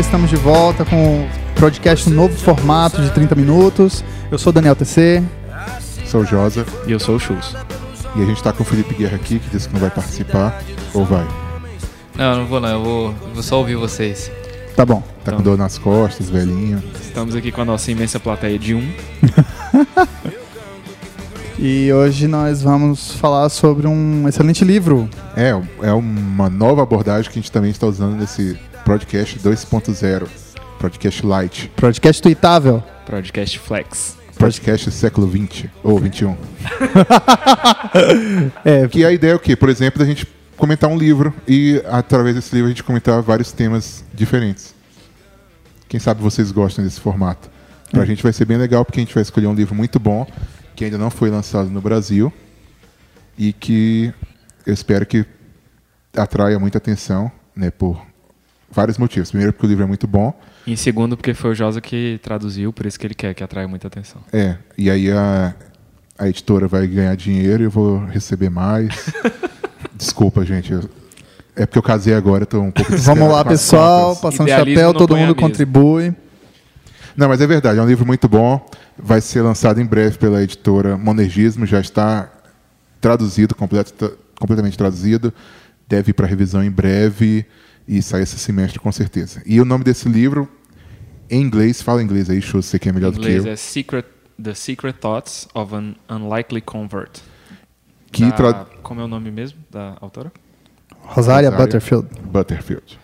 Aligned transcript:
Galera, 0.00 0.16
estamos 0.16 0.30
de 0.30 0.36
volta 0.36 0.82
com 0.84 1.24
o 1.24 1.28
podcast 1.60 2.08
um 2.08 2.14
novo 2.14 2.34
formato 2.34 3.02
de 3.02 3.10
30 3.10 3.34
minutos. 3.34 4.02
Eu 4.30 4.38
sou 4.38 4.50
o 4.50 4.54
Daniel 4.54 4.74
TC. 4.74 5.22
Sou 6.06 6.22
o 6.22 6.24
Josa 6.24 6.64
E 6.86 6.92
eu 6.92 6.98
sou 6.98 7.16
o 7.16 7.20
Chus. 7.20 7.54
e 8.16 8.22
a 8.22 8.24
gente 8.24 8.42
tá 8.42 8.50
com 8.50 8.62
o 8.62 8.66
Felipe 8.66 8.94
Guerra 8.94 9.16
aqui, 9.16 9.38
que 9.38 9.50
disse 9.50 9.68
que 9.68 9.74
não 9.74 9.80
vai 9.80 9.90
participar. 9.90 10.62
Ou 10.94 11.04
vai? 11.04 11.26
Não, 12.16 12.38
não 12.38 12.46
vou 12.46 12.60
não, 12.60 12.68
eu 12.68 12.82
vou, 12.82 13.06
eu 13.08 13.34
vou 13.34 13.42
só 13.42 13.58
ouvir 13.58 13.76
vocês. 13.76 14.30
Tá 14.74 14.86
bom. 14.86 15.00
Tá 15.02 15.32
Então. 15.32 15.36
com 15.36 15.42
dor 15.42 15.58
nas 15.58 15.76
costas, 15.76 16.30
velhinho. 16.30 16.82
Estamos 17.00 17.34
aqui 17.34 17.52
com 17.52 17.60
a 17.60 17.64
nossa 17.66 17.90
imensa 17.90 18.18
plateia 18.18 18.58
de 18.58 18.74
um. 18.74 18.90
E 21.62 21.92
hoje 21.92 22.26
nós 22.26 22.62
vamos 22.62 23.12
falar 23.12 23.50
sobre 23.50 23.86
um 23.86 24.26
excelente 24.26 24.64
livro. 24.64 25.06
É, 25.36 25.50
é 25.82 25.92
uma 25.92 26.48
nova 26.48 26.82
abordagem 26.82 27.30
que 27.30 27.38
a 27.38 27.42
gente 27.42 27.52
também 27.52 27.70
está 27.70 27.86
usando 27.86 28.16
nesse 28.16 28.58
podcast 28.90 29.38
2.0. 29.38 30.28
Podcast 30.80 31.24
Light. 31.24 31.70
Podcast 31.76 32.20
tweetável. 32.20 32.82
Podcast 33.06 33.56
Flex. 33.56 34.16
Podcast 34.36 34.90
século 34.90 35.28
20 35.28 35.70
ou 35.84 35.96
21. 35.96 36.34
É, 38.64 38.88
Que 38.88 39.04
a 39.04 39.12
ideia 39.12 39.30
é 39.30 39.34
o 39.36 39.38
quê? 39.38 39.54
Por 39.54 39.68
exemplo, 39.68 40.00
da 40.00 40.04
gente 40.04 40.26
comentar 40.56 40.90
um 40.90 40.98
livro 40.98 41.32
e 41.46 41.80
através 41.86 42.34
desse 42.34 42.52
livro 42.52 42.66
a 42.66 42.70
gente 42.70 42.82
comentar 42.82 43.22
vários 43.22 43.52
temas 43.52 44.04
diferentes. 44.12 44.74
Quem 45.88 46.00
sabe 46.00 46.20
vocês 46.20 46.50
gostam 46.50 46.84
desse 46.84 47.00
formato. 47.00 47.48
Pra 47.92 48.04
gente 48.04 48.24
vai 48.24 48.32
ser 48.32 48.44
bem 48.44 48.56
legal 48.56 48.84
porque 48.84 48.98
a 48.98 49.04
gente 49.04 49.14
vai 49.14 49.22
escolher 49.22 49.46
um 49.46 49.54
livro 49.54 49.72
muito 49.72 50.00
bom 50.00 50.26
que 50.74 50.84
ainda 50.84 50.98
não 50.98 51.10
foi 51.10 51.30
lançado 51.30 51.70
no 51.70 51.80
Brasil 51.80 52.32
e 53.38 53.52
que 53.52 54.12
eu 54.66 54.74
espero 54.74 55.06
que 55.06 55.24
atraia 56.16 56.58
muita 56.58 56.78
atenção, 56.78 57.30
né, 57.54 57.70
por 57.70 58.09
vários 58.70 58.96
motivos. 58.98 59.30
Primeiro 59.30 59.52
porque 59.52 59.66
o 59.66 59.68
livro 59.68 59.84
é 59.84 59.86
muito 59.86 60.06
bom, 60.06 60.32
E 60.66 60.76
segundo, 60.76 61.16
porque 61.16 61.34
foi 61.34 61.50
o 61.50 61.54
Josa 61.54 61.80
que 61.80 62.18
traduziu, 62.22 62.72
por 62.72 62.86
isso 62.86 62.98
que 62.98 63.06
ele 63.06 63.14
quer 63.14 63.34
que 63.34 63.42
atraia 63.42 63.66
muita 63.68 63.88
atenção. 63.88 64.22
é, 64.32 64.56
e 64.78 64.90
aí 64.90 65.10
a, 65.10 65.54
a 66.18 66.28
editora 66.28 66.68
vai 66.68 66.86
ganhar 66.86 67.14
dinheiro 67.16 67.62
e 67.62 67.66
eu 67.66 67.70
vou 67.70 68.04
receber 68.06 68.50
mais. 68.50 69.12
Desculpa, 69.94 70.44
gente. 70.44 70.72
eu- 70.72 70.88
é 71.56 71.66
porque 71.66 71.78
eu 71.78 71.82
casei 71.82 72.14
agora, 72.14 72.46
tô 72.46 72.60
um 72.60 72.70
pouco 72.70 72.96
vamos 72.96 73.28
lá 73.30 73.44
pessoal, 73.44 74.14
contas. 74.16 74.20
passando 74.22 74.46
Idealismo 74.48 74.80
chapéu, 74.82 74.94
todo 74.94 75.16
mundo 75.16 75.34
contribui. 75.34 76.14
Não, 77.16 77.28
mas 77.28 77.40
é 77.40 77.46
verdade, 77.46 77.78
é 77.78 77.82
um 77.82 77.86
livro 77.86 78.06
muito 78.06 78.28
bom. 78.28 78.64
Vai 78.96 79.20
ser 79.20 79.42
lançado 79.42 79.80
em 79.80 79.84
breve 79.84 80.16
pela 80.16 80.42
editora 80.42 80.96
Monergismo, 80.96 81.66
já 81.66 81.80
está 81.80 82.30
traduzido, 83.00 83.54
completo- 83.54 84.16
completamente 84.38 84.78
traduzido. 84.78 85.34
Deve 85.88 86.10
ir 86.10 86.12
para 86.14 86.26
revisão 86.26 86.62
em 86.62 86.70
breve 86.70 87.44
e 87.96 88.00
sair 88.00 88.22
esse 88.22 88.38
semestre 88.38 88.78
com 88.78 88.92
certeza. 88.92 89.42
E 89.44 89.60
o 89.60 89.64
nome 89.64 89.82
desse 89.82 90.08
livro, 90.08 90.48
em 91.28 91.42
inglês, 91.42 91.82
fala 91.82 92.00
inglês 92.02 92.30
aí, 92.30 92.40
Chu, 92.40 92.62
você 92.62 92.78
que 92.78 92.88
é 92.88 92.92
Em 92.92 92.94
melhor 92.94 93.10
do 93.10 93.18
que 93.18 93.26
inglês 93.26 93.44
eu. 93.44 93.52
é 93.52 93.56
Secret, 93.56 94.04
The 94.42 94.54
Secret 94.54 94.92
Thoughts 94.94 95.48
of 95.52 95.74
an 95.74 95.94
Unlikely 96.08 96.60
Convert. 96.60 97.18
Que 98.12 98.24
Da- 98.26 98.32
tra... 98.32 98.66
Como 98.82 99.00
é 99.00 99.04
o 99.04 99.08
nome 99.08 99.30
mesmo 99.32 99.58
da 99.70 99.96
autora? 100.00 100.32
Rosária 101.00 101.48
Rosária. 101.50 101.50
Butterfield. 101.50 102.08
Butterfield. 102.22 102.98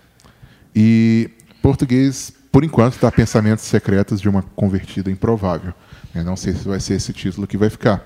E 0.75 1.31
português, 1.63 2.33
por 2.53 2.63
enquanto, 2.63 2.95
está 2.95 3.11
Pensamentos 3.11 3.65
Secretos 3.65 4.21
de 4.21 4.29
uma 4.29 4.43
Convertida 4.55 5.11
Improvável. 5.11 5.73
Eu 6.15 6.25
não 6.25 6.37
sei 6.37 6.53
se 6.55 6.67
vai 6.67 6.79
ser 6.81 6.95
esse 6.95 7.13
título 7.13 7.47
que 7.47 7.57
vai 7.57 7.71
ficar. 7.71 8.05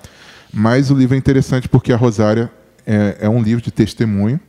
Mas 0.52 0.90
o 0.90 0.94
livro 0.94 1.14
é 1.14 1.18
interessante 1.18 1.68
porque 1.68 1.92
a 1.92 1.96
Rosária 1.96 2.50
é, 2.86 3.18
é 3.20 3.28
um 3.28 3.42
livro 3.42 3.62
de 3.62 3.70
testemunho, 3.70 4.40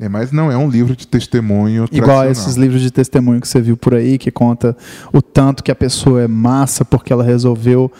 né, 0.00 0.08
mas 0.08 0.32
não 0.32 0.50
é 0.50 0.56
um 0.56 0.66
livro 0.66 0.96
de 0.96 1.06
testemunho 1.06 1.86
Igual 1.92 2.24
esses 2.30 2.56
livros 2.56 2.80
de 2.80 2.90
testemunho 2.90 3.38
que 3.38 3.46
você 3.46 3.60
viu 3.60 3.76
por 3.76 3.94
aí, 3.94 4.16
que 4.16 4.30
conta 4.30 4.74
o 5.12 5.20
tanto 5.20 5.62
que 5.62 5.70
a 5.70 5.74
pessoa 5.74 6.22
é 6.22 6.26
massa 6.26 6.86
porque 6.86 7.12
ela 7.12 7.22
resolveu 7.22 7.92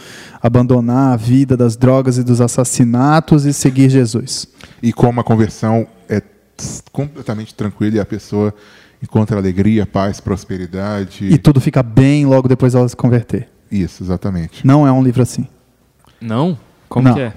abandonar 0.43 1.13
a 1.13 1.17
vida 1.17 1.59
das 1.59 1.77
drogas 1.77 2.17
e 2.17 2.25
dos 2.25 2.41
assassinatos 2.41 3.45
e 3.45 3.53
seguir 3.53 3.91
Jesus. 3.91 4.49
E 4.83 4.95
como 4.95 5.21
a 5.21 5.25
conversão 5.25 5.87
é 6.09 6.23
completamente 6.91 7.53
tranquila 7.53 7.97
e 7.97 8.01
a 8.01 8.07
pessoa 8.07 8.55
encontra 9.03 9.37
alegria, 9.37 9.85
paz, 9.85 10.21
prosperidade. 10.21 11.27
E 11.27 11.37
tudo 11.37 11.61
fica 11.61 11.83
bem 11.83 12.25
logo 12.25 12.49
depois 12.49 12.73
dela 12.73 12.89
se 12.89 12.97
converter. 12.97 13.47
Isso, 13.71 14.03
exatamente. 14.03 14.67
Não 14.67 14.87
é 14.87 14.93
um 14.93 15.03
livro 15.03 15.21
assim. 15.21 15.47
Não? 16.19 16.59
Como 16.89 17.09
Não. 17.09 17.15
que 17.15 17.21
é? 17.21 17.35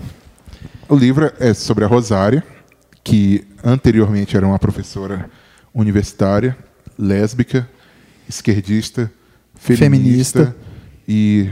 O 0.87 0.95
livro 0.95 1.33
é 1.37 1.53
sobre 1.53 1.83
a 1.83 1.87
Rosária, 1.87 2.43
que 3.03 3.45
anteriormente 3.63 4.37
era 4.37 4.45
uma 4.47 4.59
professora 4.59 5.29
universitária, 5.73 6.57
lésbica, 6.97 7.67
esquerdista, 8.29 9.11
feminista, 9.55 10.45
Feminista. 10.45 10.55
e 11.07 11.49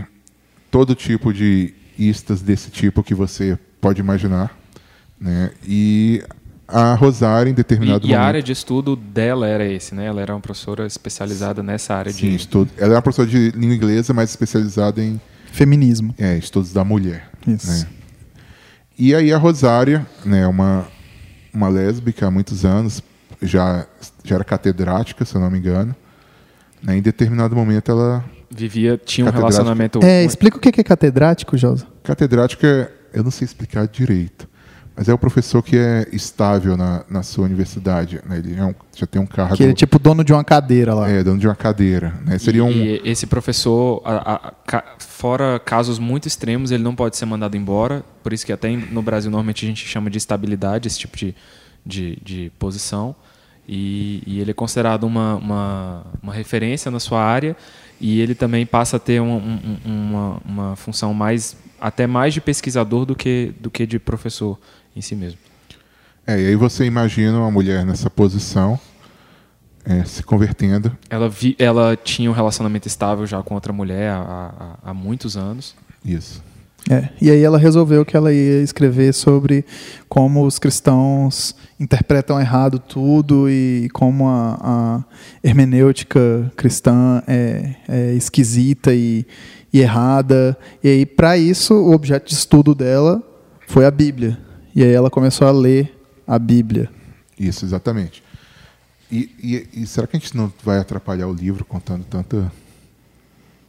todo 0.69 0.95
tipo 0.95 1.33
de 1.33 1.73
istas 1.97 2.41
desse 2.41 2.69
tipo 2.71 3.03
que 3.03 3.13
você 3.13 3.57
pode 3.79 3.99
imaginar. 3.99 4.57
Né? 5.19 5.51
E 5.67 6.23
a 6.67 6.93
Rosária, 6.95 7.49
em 7.49 7.53
determinado 7.53 8.05
E, 8.07 8.09
e 8.09 8.13
a 8.13 8.17
momento... 8.17 8.27
área 8.27 8.43
de 8.43 8.51
estudo 8.51 8.95
dela 8.95 9.47
era 9.47 9.65
esse, 9.65 9.93
né? 9.93 10.05
Ela 10.05 10.21
era 10.21 10.33
uma 10.33 10.39
professora 10.39 10.85
especializada 10.87 11.61
nessa 11.61 11.93
área 11.93 12.11
Sim, 12.11 12.29
de... 12.29 12.35
estudo. 12.37 12.71
Ela 12.77 12.93
é 12.93 12.95
uma 12.95 13.01
professora 13.01 13.27
de 13.27 13.51
língua 13.51 13.75
inglesa, 13.75 14.13
mas 14.13 14.29
especializada 14.29 15.03
em 15.03 15.19
Feminismo. 15.51 16.15
é, 16.17 16.37
estudos 16.37 16.71
da 16.71 16.83
mulher. 16.83 17.29
Isso. 17.45 17.67
né? 17.67 17.87
E 18.97 19.13
aí 19.13 19.33
a 19.33 19.37
Rosária, 19.37 20.05
né, 20.23 20.47
uma, 20.47 20.87
uma 21.53 21.69
lésbica 21.69 22.27
há 22.27 22.31
muitos 22.31 22.65
anos, 22.65 23.03
já, 23.41 23.85
já 24.23 24.35
era 24.35 24.43
catedrática, 24.43 25.25
se 25.25 25.35
eu 25.35 25.41
não 25.41 25.49
me 25.49 25.57
engano. 25.57 25.95
Né, 26.81 26.97
em 26.97 27.01
determinado 27.01 27.55
momento 27.55 27.91
ela... 27.91 28.23
Vivia, 28.49 28.99
tinha 29.03 29.27
um 29.27 29.29
relacionamento... 29.29 29.99
É, 30.03 30.23
explica 30.23 30.57
o 30.57 30.59
que 30.59 30.81
é 30.81 30.83
catedrático, 30.83 31.57
Josa. 31.57 31.85
Catedrática, 32.03 32.91
eu 33.13 33.23
não 33.23 33.31
sei 33.31 33.45
explicar 33.45 33.87
direito, 33.87 34.47
mas 34.95 35.07
é 35.09 35.13
o 35.13 35.17
professor 35.17 35.61
que 35.63 35.77
é 35.77 36.07
estável 36.11 36.75
na, 36.75 37.03
na 37.09 37.23
sua 37.23 37.45
universidade. 37.45 38.19
Né? 38.27 38.37
Ele 38.39 38.55
é 38.59 38.63
um- 38.65 38.75
já 38.95 39.07
tem 39.07 39.21
um 39.21 39.25
cargo... 39.25 39.55
Que 39.55 39.63
ele 39.63 39.71
é 39.71 39.75
tipo 39.75 39.97
dono 39.97 40.23
de 40.23 40.33
uma 40.33 40.43
cadeira 40.43 40.93
lá. 40.93 41.09
é, 41.09 41.23
dono 41.23 41.39
de 41.39 41.47
uma 41.47 41.55
cadeira. 41.55 42.13
Né? 42.25 42.37
Seria 42.37 42.63
um... 42.63 42.71
E 42.71 43.01
esse 43.03 43.25
professor, 43.25 44.01
a- 44.05 44.53
a- 44.67 44.83
fora 44.99 45.59
casos 45.59 45.97
muito 45.97 46.27
extremos, 46.27 46.71
ele 46.71 46.83
não 46.83 46.93
pode 46.95 47.15
ser 47.17 47.25
mandado 47.25 47.55
embora. 47.57 48.03
Por 48.21 48.33
isso 48.33 48.45
que 48.45 48.51
até 48.53 48.69
no 48.69 49.01
Brasil 49.01 49.31
normalmente 49.31 49.65
a 49.65 49.67
gente 49.69 49.87
chama 49.87 50.09
de 50.09 50.17
estabilidade 50.17 50.87
esse 50.87 50.99
tipo 50.99 51.15
de, 51.17 51.33
de, 51.85 52.17
de 52.23 52.51
posição. 52.59 53.15
E, 53.67 54.21
e 54.25 54.39
ele 54.41 54.51
é 54.51 54.53
considerado 54.53 55.03
uma, 55.05 55.35
uma, 55.35 56.05
uma 56.21 56.33
referência 56.33 56.91
na 56.91 56.99
sua 56.99 57.23
área 57.23 57.55
e 58.01 58.19
ele 58.19 58.35
também 58.35 58.65
passa 58.65 58.97
a 58.97 58.99
ter 58.99 59.21
um- 59.21 59.37
um- 59.37 59.77
uma, 59.85 60.41
uma 60.43 60.75
função 60.75 61.13
mais 61.13 61.55
até 61.79 62.05
mais 62.05 62.33
de 62.33 62.41
pesquisador 62.41 63.05
do 63.05 63.15
que, 63.15 63.53
do 63.59 63.69
que 63.71 63.85
de 63.87 63.97
professor 63.97 64.59
em 64.95 65.01
si 65.01 65.15
mesmo. 65.15 65.39
É, 66.25 66.39
e 66.39 66.47
aí 66.47 66.55
você 66.55 66.85
imagina 66.85 67.37
uma 67.37 67.51
mulher 67.51 67.85
nessa 67.85 68.09
posição, 68.09 68.79
é, 69.83 70.03
se 70.03 70.23
convertendo. 70.23 70.95
Ela, 71.09 71.27
vi, 71.27 71.55
ela 71.57 71.95
tinha 71.95 72.29
um 72.29 72.33
relacionamento 72.33 72.87
estável 72.87 73.25
já 73.25 73.41
com 73.41 73.55
outra 73.55 73.73
mulher 73.73 74.11
há, 74.11 74.77
há, 74.83 74.89
há 74.91 74.93
muitos 74.93 75.35
anos. 75.35 75.75
Isso. 76.05 76.43
É, 76.89 77.09
E 77.21 77.29
aí 77.29 77.43
ela 77.43 77.59
resolveu 77.59 78.03
que 78.03 78.17
ela 78.17 78.33
ia 78.33 78.61
escrever 78.63 79.13
sobre 79.13 79.63
como 80.09 80.45
os 80.45 80.57
cristãos 80.57 81.55
interpretam 81.79 82.39
errado 82.39 82.79
tudo 82.79 83.47
e 83.49 83.87
como 83.93 84.27
a, 84.27 84.57
a 84.61 85.03
hermenêutica 85.43 86.51
cristã 86.55 87.21
é, 87.27 87.75
é 87.87 88.13
esquisita 88.13 88.93
e, 88.93 89.25
e 89.71 89.79
errada. 89.79 90.57
E 90.83 90.89
aí, 90.89 91.05
para 91.05 91.37
isso, 91.37 91.73
o 91.75 91.93
objeto 91.93 92.27
de 92.29 92.33
estudo 92.33 92.73
dela 92.73 93.21
foi 93.67 93.85
a 93.85 93.91
Bíblia. 93.91 94.37
E 94.75 94.83
aí 94.83 94.91
ela 94.91 95.09
começou 95.09 95.47
a 95.47 95.51
ler 95.51 95.93
a 96.27 96.37
Bíblia. 96.39 96.89
Isso, 97.39 97.65
exatamente. 97.65 98.23
E, 99.11 99.29
e- 99.73 99.81
e 99.81 99.87
será 99.87 100.07
que 100.07 100.15
a 100.15 100.19
gente 100.19 100.35
não 100.37 100.51
vai 100.63 100.77
atrapalhar 100.79 101.27
o 101.27 101.33
livro 101.33 101.65
contando 101.65 102.03
tanta, 102.05 102.51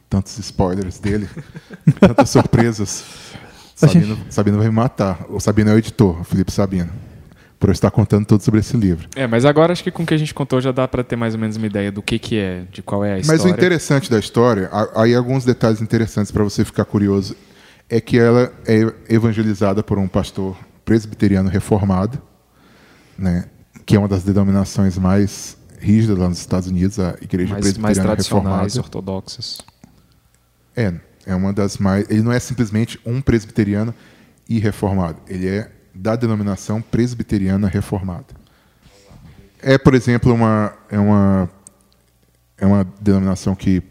tantos 0.09 0.37
spoilers 0.39 0.99
dele? 0.99 1.27
tantas 1.99 2.29
surpresas? 2.29 3.03
Sabino, 3.75 4.17
Sabino 4.29 4.57
vai 4.57 4.67
me 4.67 4.73
matar. 4.73 5.25
O 5.29 5.39
Sabino 5.39 5.71
é 5.71 5.73
o 5.73 5.77
editor, 5.77 6.21
o 6.21 6.23
Felipe 6.23 6.51
Sabino. 6.51 6.89
Por 7.59 7.69
eu 7.69 7.73
estar 7.73 7.89
contando 7.91 8.25
tudo 8.25 8.43
sobre 8.43 8.59
esse 8.59 8.75
livro. 8.75 9.07
É, 9.15 9.25
mas 9.25 9.45
agora 9.45 9.71
acho 9.73 9.83
que 9.83 9.89
com 9.91 10.03
o 10.03 10.05
que 10.05 10.13
a 10.13 10.17
gente 10.17 10.33
contou 10.33 10.59
já 10.61 10.71
dá 10.71 10.85
pra 10.87 11.03
ter 11.03 11.15
mais 11.15 11.33
ou 11.33 11.39
menos 11.39 11.55
uma 11.55 11.65
ideia 11.65 11.91
do 11.91 12.01
que 12.01 12.19
que 12.19 12.37
é, 12.37 12.63
de 12.71 12.81
qual 12.81 13.03
é 13.05 13.13
a 13.13 13.19
história. 13.19 13.41
Mas 13.41 13.45
o 13.49 13.53
interessante 13.53 14.09
da 14.11 14.19
história, 14.19 14.69
aí 14.95 15.15
alguns 15.15 15.45
detalhes 15.45 15.81
interessantes 15.81 16.29
para 16.31 16.43
você 16.43 16.63
ficar 16.65 16.83
curioso, 16.85 17.35
é 17.89 18.01
que 18.01 18.17
ela 18.17 18.51
é 18.67 18.93
evangelizada 19.09 19.81
por 19.81 19.97
um 19.97 20.07
pastor 20.09 20.57
presbiteriano 20.85 21.49
reformado, 21.49 22.21
né, 23.17 23.45
que 23.85 23.95
é 23.95 23.99
uma 23.99 24.07
das 24.07 24.23
denominações 24.23 24.97
mais 24.97 25.57
rígidas 25.79 26.17
lá 26.17 26.29
nos 26.29 26.39
Estados 26.39 26.67
Unidos, 26.69 26.99
a 26.99 27.15
Igreja 27.21 27.53
mais, 27.53 27.65
mais 27.65 27.97
Presbiteriana 27.97 28.03
tradicionais, 28.03 28.75
Reformada. 28.75 28.79
ortodoxas. 28.79 29.61
É, 30.75 30.93
é 31.25 31.35
uma 31.35 31.51
das 31.53 31.77
mais. 31.77 32.09
Ele 32.09 32.21
não 32.21 32.31
é 32.31 32.39
simplesmente 32.39 32.99
um 33.05 33.21
presbiteriano 33.21 33.93
e 34.47 34.59
reformado. 34.59 35.19
Ele 35.27 35.47
é 35.47 35.71
da 35.93 36.15
denominação 36.15 36.81
presbiteriana 36.81 37.67
reformada. 37.67 38.25
É, 39.61 39.77
por 39.77 39.93
exemplo, 39.93 40.33
uma, 40.33 40.73
é 40.89 40.97
uma 40.97 41.49
é 42.57 42.65
uma 42.65 42.87
denominação 43.01 43.55
que 43.55 43.83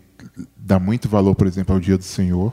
dá 0.57 0.79
muito 0.79 1.09
valor, 1.09 1.35
por 1.35 1.47
exemplo, 1.47 1.75
ao 1.75 1.81
dia 1.81 1.99
do 1.99 2.05
Senhor, 2.05 2.53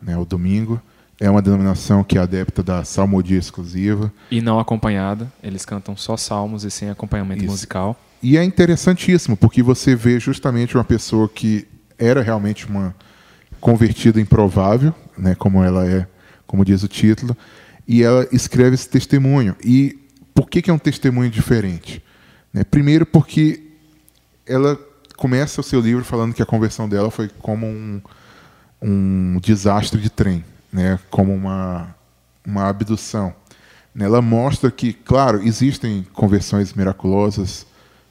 né, 0.00 0.16
o 0.16 0.24
domingo. 0.24 0.80
É 1.18 1.30
uma 1.30 1.40
denominação 1.40 2.04
que 2.04 2.18
é 2.18 2.20
adepta 2.20 2.62
da 2.62 2.84
salmodia 2.84 3.38
exclusiva. 3.38 4.12
E 4.30 4.42
não 4.42 4.58
acompanhada. 4.58 5.32
Eles 5.42 5.64
cantam 5.64 5.96
só 5.96 6.16
salmos 6.16 6.64
e 6.64 6.70
sem 6.70 6.90
acompanhamento 6.90 7.42
Isso. 7.42 7.52
musical. 7.52 7.98
E 8.22 8.36
é 8.36 8.44
interessantíssimo, 8.44 9.36
porque 9.36 9.62
você 9.62 9.94
vê 9.94 10.18
justamente 10.20 10.76
uma 10.76 10.84
pessoa 10.84 11.28
que 11.28 11.66
era 11.98 12.22
realmente 12.22 12.66
uma 12.66 12.94
convertida 13.60 14.20
improvável, 14.20 14.94
né, 15.16 15.34
como 15.34 15.62
ela 15.62 15.86
é, 15.86 16.06
como 16.46 16.64
diz 16.64 16.82
o 16.82 16.88
título, 16.88 17.36
e 17.86 18.02
ela 18.02 18.26
escreve 18.32 18.74
esse 18.74 18.88
testemunho. 18.88 19.56
E 19.64 19.98
por 20.34 20.48
que, 20.50 20.60
que 20.60 20.70
é 20.70 20.72
um 20.72 20.78
testemunho 20.78 21.30
diferente? 21.30 22.02
Né, 22.52 22.64
primeiro, 22.64 23.06
porque 23.06 23.62
ela 24.46 24.78
começa 25.16 25.60
o 25.60 25.64
seu 25.64 25.80
livro 25.80 26.04
falando 26.04 26.34
que 26.34 26.42
a 26.42 26.46
conversão 26.46 26.88
dela 26.88 27.10
foi 27.10 27.28
como 27.40 27.66
um, 27.66 28.00
um 28.82 29.40
desastre 29.40 30.00
de 30.00 30.10
trem, 30.10 30.44
né, 30.72 30.98
como 31.10 31.34
uma, 31.34 31.94
uma 32.46 32.68
abdução. 32.68 33.34
Ela 33.98 34.20
mostra 34.20 34.70
que, 34.70 34.92
claro, 34.92 35.42
existem 35.42 36.06
conversões 36.12 36.74
miraculosas, 36.74 37.66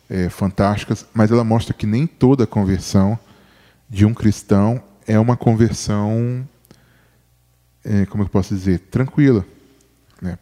é, 0.10 0.30
fantásticas, 0.30 1.06
mas 1.13 1.31
ela 1.31 1.44
mostra 1.44 1.74
que 1.74 1.86
nem 1.86 2.07
toda 2.07 2.46
conversão 2.48 3.18
de 3.90 4.06
um 4.06 4.13
cristão 4.13 4.81
é 5.07 5.19
uma 5.19 5.38
conversão, 5.38 6.48
é, 7.84 8.06
como 8.07 8.24
eu 8.24 8.30
posso 8.30 8.54
dizer, 8.54 8.80
tranquila. 8.80 9.46
Né? 10.22 10.38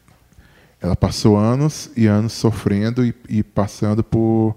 Ela 0.82 0.96
passou 0.96 1.38
anos 1.38 1.90
e 1.96 2.08
anos 2.08 2.34
sofrendo 2.34 3.06
e, 3.06 3.14
e, 3.28 3.44
passando 3.44 4.04
por, 4.04 4.56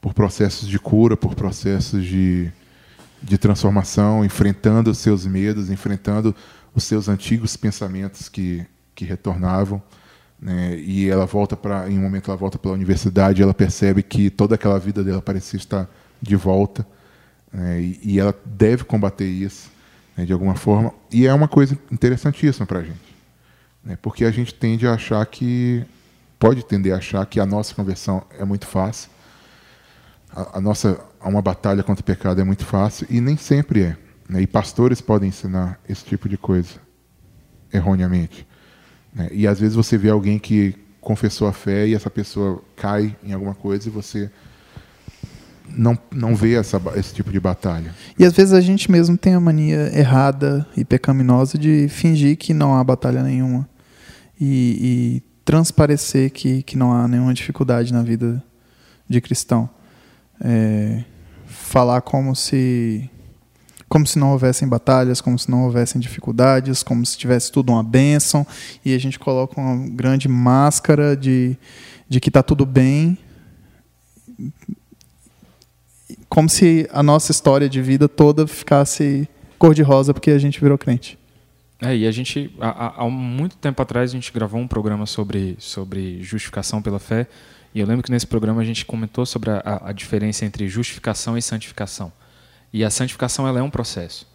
por 0.00 0.14
processos 0.14 0.68
de 0.68 0.78
cura, 0.78 1.16
por 1.16 1.34
processos 1.34 2.04
de, 2.04 2.52
de 3.22 3.38
transformação, 3.38 4.24
enfrentando 4.24 4.90
os 4.90 4.98
seus 4.98 5.26
medos, 5.26 5.70
enfrentando 5.70 6.34
os 6.74 6.84
seus 6.84 7.08
antigos 7.08 7.56
pensamentos 7.56 8.28
que, 8.28 8.64
que 8.94 9.04
retornavam. 9.04 9.82
Né? 10.40 10.76
E 10.78 11.08
ela 11.08 11.26
volta 11.26 11.56
para, 11.56 11.90
em 11.90 11.98
um 11.98 12.02
momento, 12.02 12.30
ela 12.30 12.36
volta 12.36 12.58
para 12.58 12.70
a 12.70 12.74
universidade, 12.74 13.42
ela 13.42 13.54
percebe 13.54 14.02
que 14.02 14.30
toda 14.30 14.54
aquela 14.54 14.78
vida 14.78 15.02
dela 15.02 15.20
parecia 15.20 15.56
estar 15.56 15.88
de 16.22 16.36
volta, 16.36 16.86
né? 17.52 17.80
e, 17.80 18.00
e, 18.02 18.20
ela 18.20 18.34
deve 18.44 18.84
combater 18.84 19.26
isso 19.26 19.70
né, 20.16 20.24
de 20.24 20.32
alguma 20.32 20.54
forma. 20.54 20.92
E 21.10 21.26
é 21.26 21.34
uma 21.34 21.48
coisa 21.48 21.78
interessantíssima 21.90 22.66
para 22.66 22.80
a 22.80 22.82
gente, 22.82 23.16
né? 23.84 23.98
porque 24.00 24.24
a 24.24 24.30
gente 24.30 24.54
tende 24.54 24.86
a 24.86 24.94
achar 24.94 25.24
que 25.26 25.84
pode 26.38 26.64
tender 26.64 26.94
a 26.94 26.98
achar 26.98 27.26
que 27.26 27.40
a 27.40 27.46
nossa 27.46 27.74
conversão 27.74 28.24
é 28.38 28.44
muito 28.44 28.66
fácil, 28.66 29.10
a, 30.30 30.58
a 30.58 30.60
nossa 30.60 30.98
uma 31.20 31.42
batalha 31.42 31.82
contra 31.82 32.00
o 32.00 32.04
pecado 32.04 32.40
é 32.40 32.44
muito 32.44 32.64
fácil 32.64 33.06
e 33.10 33.20
nem 33.20 33.36
sempre 33.36 33.82
é. 33.82 33.96
Né? 34.28 34.42
E 34.42 34.46
pastores 34.46 35.00
podem 35.00 35.28
ensinar 35.28 35.80
esse 35.88 36.04
tipo 36.04 36.28
de 36.28 36.36
coisa 36.36 36.74
erroneamente. 37.72 38.46
Né? 39.12 39.28
E 39.32 39.46
às 39.46 39.58
vezes 39.58 39.74
você 39.74 39.96
vê 39.98 40.10
alguém 40.10 40.38
que 40.38 40.74
confessou 41.00 41.48
a 41.48 41.52
fé 41.52 41.86
e 41.86 41.94
essa 41.94 42.10
pessoa 42.10 42.62
cai 42.76 43.16
em 43.22 43.32
alguma 43.32 43.54
coisa 43.54 43.88
e 43.88 43.90
você 43.90 44.30
não, 45.68 45.98
não 46.10 46.34
vê 46.34 46.54
essa, 46.54 46.80
esse 46.96 47.14
tipo 47.14 47.30
de 47.30 47.40
batalha. 47.40 47.94
E 48.18 48.24
às 48.24 48.32
vezes 48.32 48.52
a 48.52 48.60
gente 48.60 48.90
mesmo 48.90 49.16
tem 49.16 49.34
a 49.34 49.40
mania 49.40 49.90
errada 49.96 50.66
e 50.76 50.84
pecaminosa 50.84 51.58
de 51.58 51.88
fingir 51.88 52.36
que 52.36 52.54
não 52.54 52.74
há 52.74 52.82
batalha 52.82 53.22
nenhuma 53.22 53.68
e, 54.40 55.20
e 55.20 55.22
transparecer 55.44 56.30
que, 56.30 56.62
que 56.62 56.76
não 56.76 56.92
há 56.92 57.06
nenhuma 57.08 57.34
dificuldade 57.34 57.92
na 57.92 58.02
vida 58.02 58.42
de 59.08 59.20
cristão. 59.20 59.68
É, 60.40 61.04
falar 61.46 62.00
como 62.00 62.34
se 62.34 63.10
como 63.88 64.06
se 64.06 64.18
não 64.18 64.32
houvessem 64.32 64.68
batalhas, 64.68 65.20
como 65.20 65.38
se 65.38 65.50
não 65.50 65.64
houvessem 65.64 65.98
dificuldades, 65.98 66.82
como 66.82 67.04
se 67.06 67.16
tivesse 67.16 67.50
tudo 67.50 67.72
uma 67.72 67.82
bênção, 67.82 68.46
e 68.84 68.94
a 68.94 68.98
gente 68.98 69.18
coloca 69.18 69.58
uma 69.58 69.88
grande 69.88 70.28
máscara 70.28 71.16
de, 71.16 71.56
de 72.06 72.20
que 72.20 72.28
está 72.28 72.42
tudo 72.42 72.66
bem, 72.66 73.16
como 76.28 76.48
se 76.48 76.88
a 76.92 77.02
nossa 77.02 77.32
história 77.32 77.68
de 77.68 77.80
vida 77.80 78.08
toda 78.08 78.46
ficasse 78.46 79.26
cor-de-rosa 79.58 80.12
porque 80.12 80.30
a 80.30 80.38
gente 80.38 80.60
virou 80.60 80.76
crente. 80.76 81.18
É, 81.80 81.96
e 81.96 82.06
a 82.06 82.10
gente, 82.10 82.52
há, 82.60 83.02
há 83.02 83.08
muito 83.08 83.56
tempo 83.56 83.80
atrás, 83.80 84.10
a 84.10 84.12
gente 84.12 84.32
gravou 84.32 84.60
um 84.60 84.66
programa 84.66 85.06
sobre, 85.06 85.56
sobre 85.60 86.22
justificação 86.22 86.82
pela 86.82 86.98
fé, 86.98 87.26
e 87.74 87.80
eu 87.80 87.86
lembro 87.86 88.02
que 88.02 88.10
nesse 88.10 88.26
programa 88.26 88.60
a 88.60 88.64
gente 88.64 88.84
comentou 88.84 89.26
sobre 89.26 89.50
a, 89.50 89.82
a 89.84 89.92
diferença 89.92 90.44
entre 90.44 90.68
justificação 90.68 91.36
e 91.36 91.42
santificação. 91.42 92.12
E 92.72 92.84
a 92.84 92.90
santificação 92.90 93.46
ela 93.46 93.60
é 93.60 93.62
um 93.62 93.70
processo. 93.70 94.26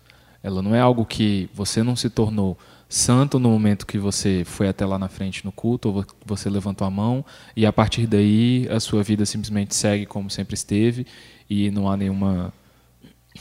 Ela 0.41 0.61
não 0.61 0.75
é 0.75 0.79
algo 0.79 1.05
que 1.05 1.49
você 1.53 1.81
não 1.81 1.95
se 1.95 2.09
tornou 2.09 2.57
santo 2.89 3.39
no 3.39 3.49
momento 3.49 3.87
que 3.87 3.97
você 3.97 4.43
foi 4.45 4.67
até 4.67 4.85
lá 4.85 4.99
na 4.99 5.07
frente 5.07 5.43
no 5.43 5.51
culto, 5.51 5.89
ou 5.89 6.05
você 6.25 6.49
levantou 6.49 6.85
a 6.85 6.91
mão, 6.91 7.25
e 7.55 7.65
a 7.65 7.73
partir 7.73 8.05
daí 8.05 8.67
a 8.69 8.79
sua 8.79 9.01
vida 9.01 9.25
simplesmente 9.25 9.73
segue 9.73 10.05
como 10.05 10.29
sempre 10.29 10.53
esteve, 10.53 11.07
e 11.49 11.71
não 11.71 11.89
há 11.89 11.97
nenhuma. 11.97 12.53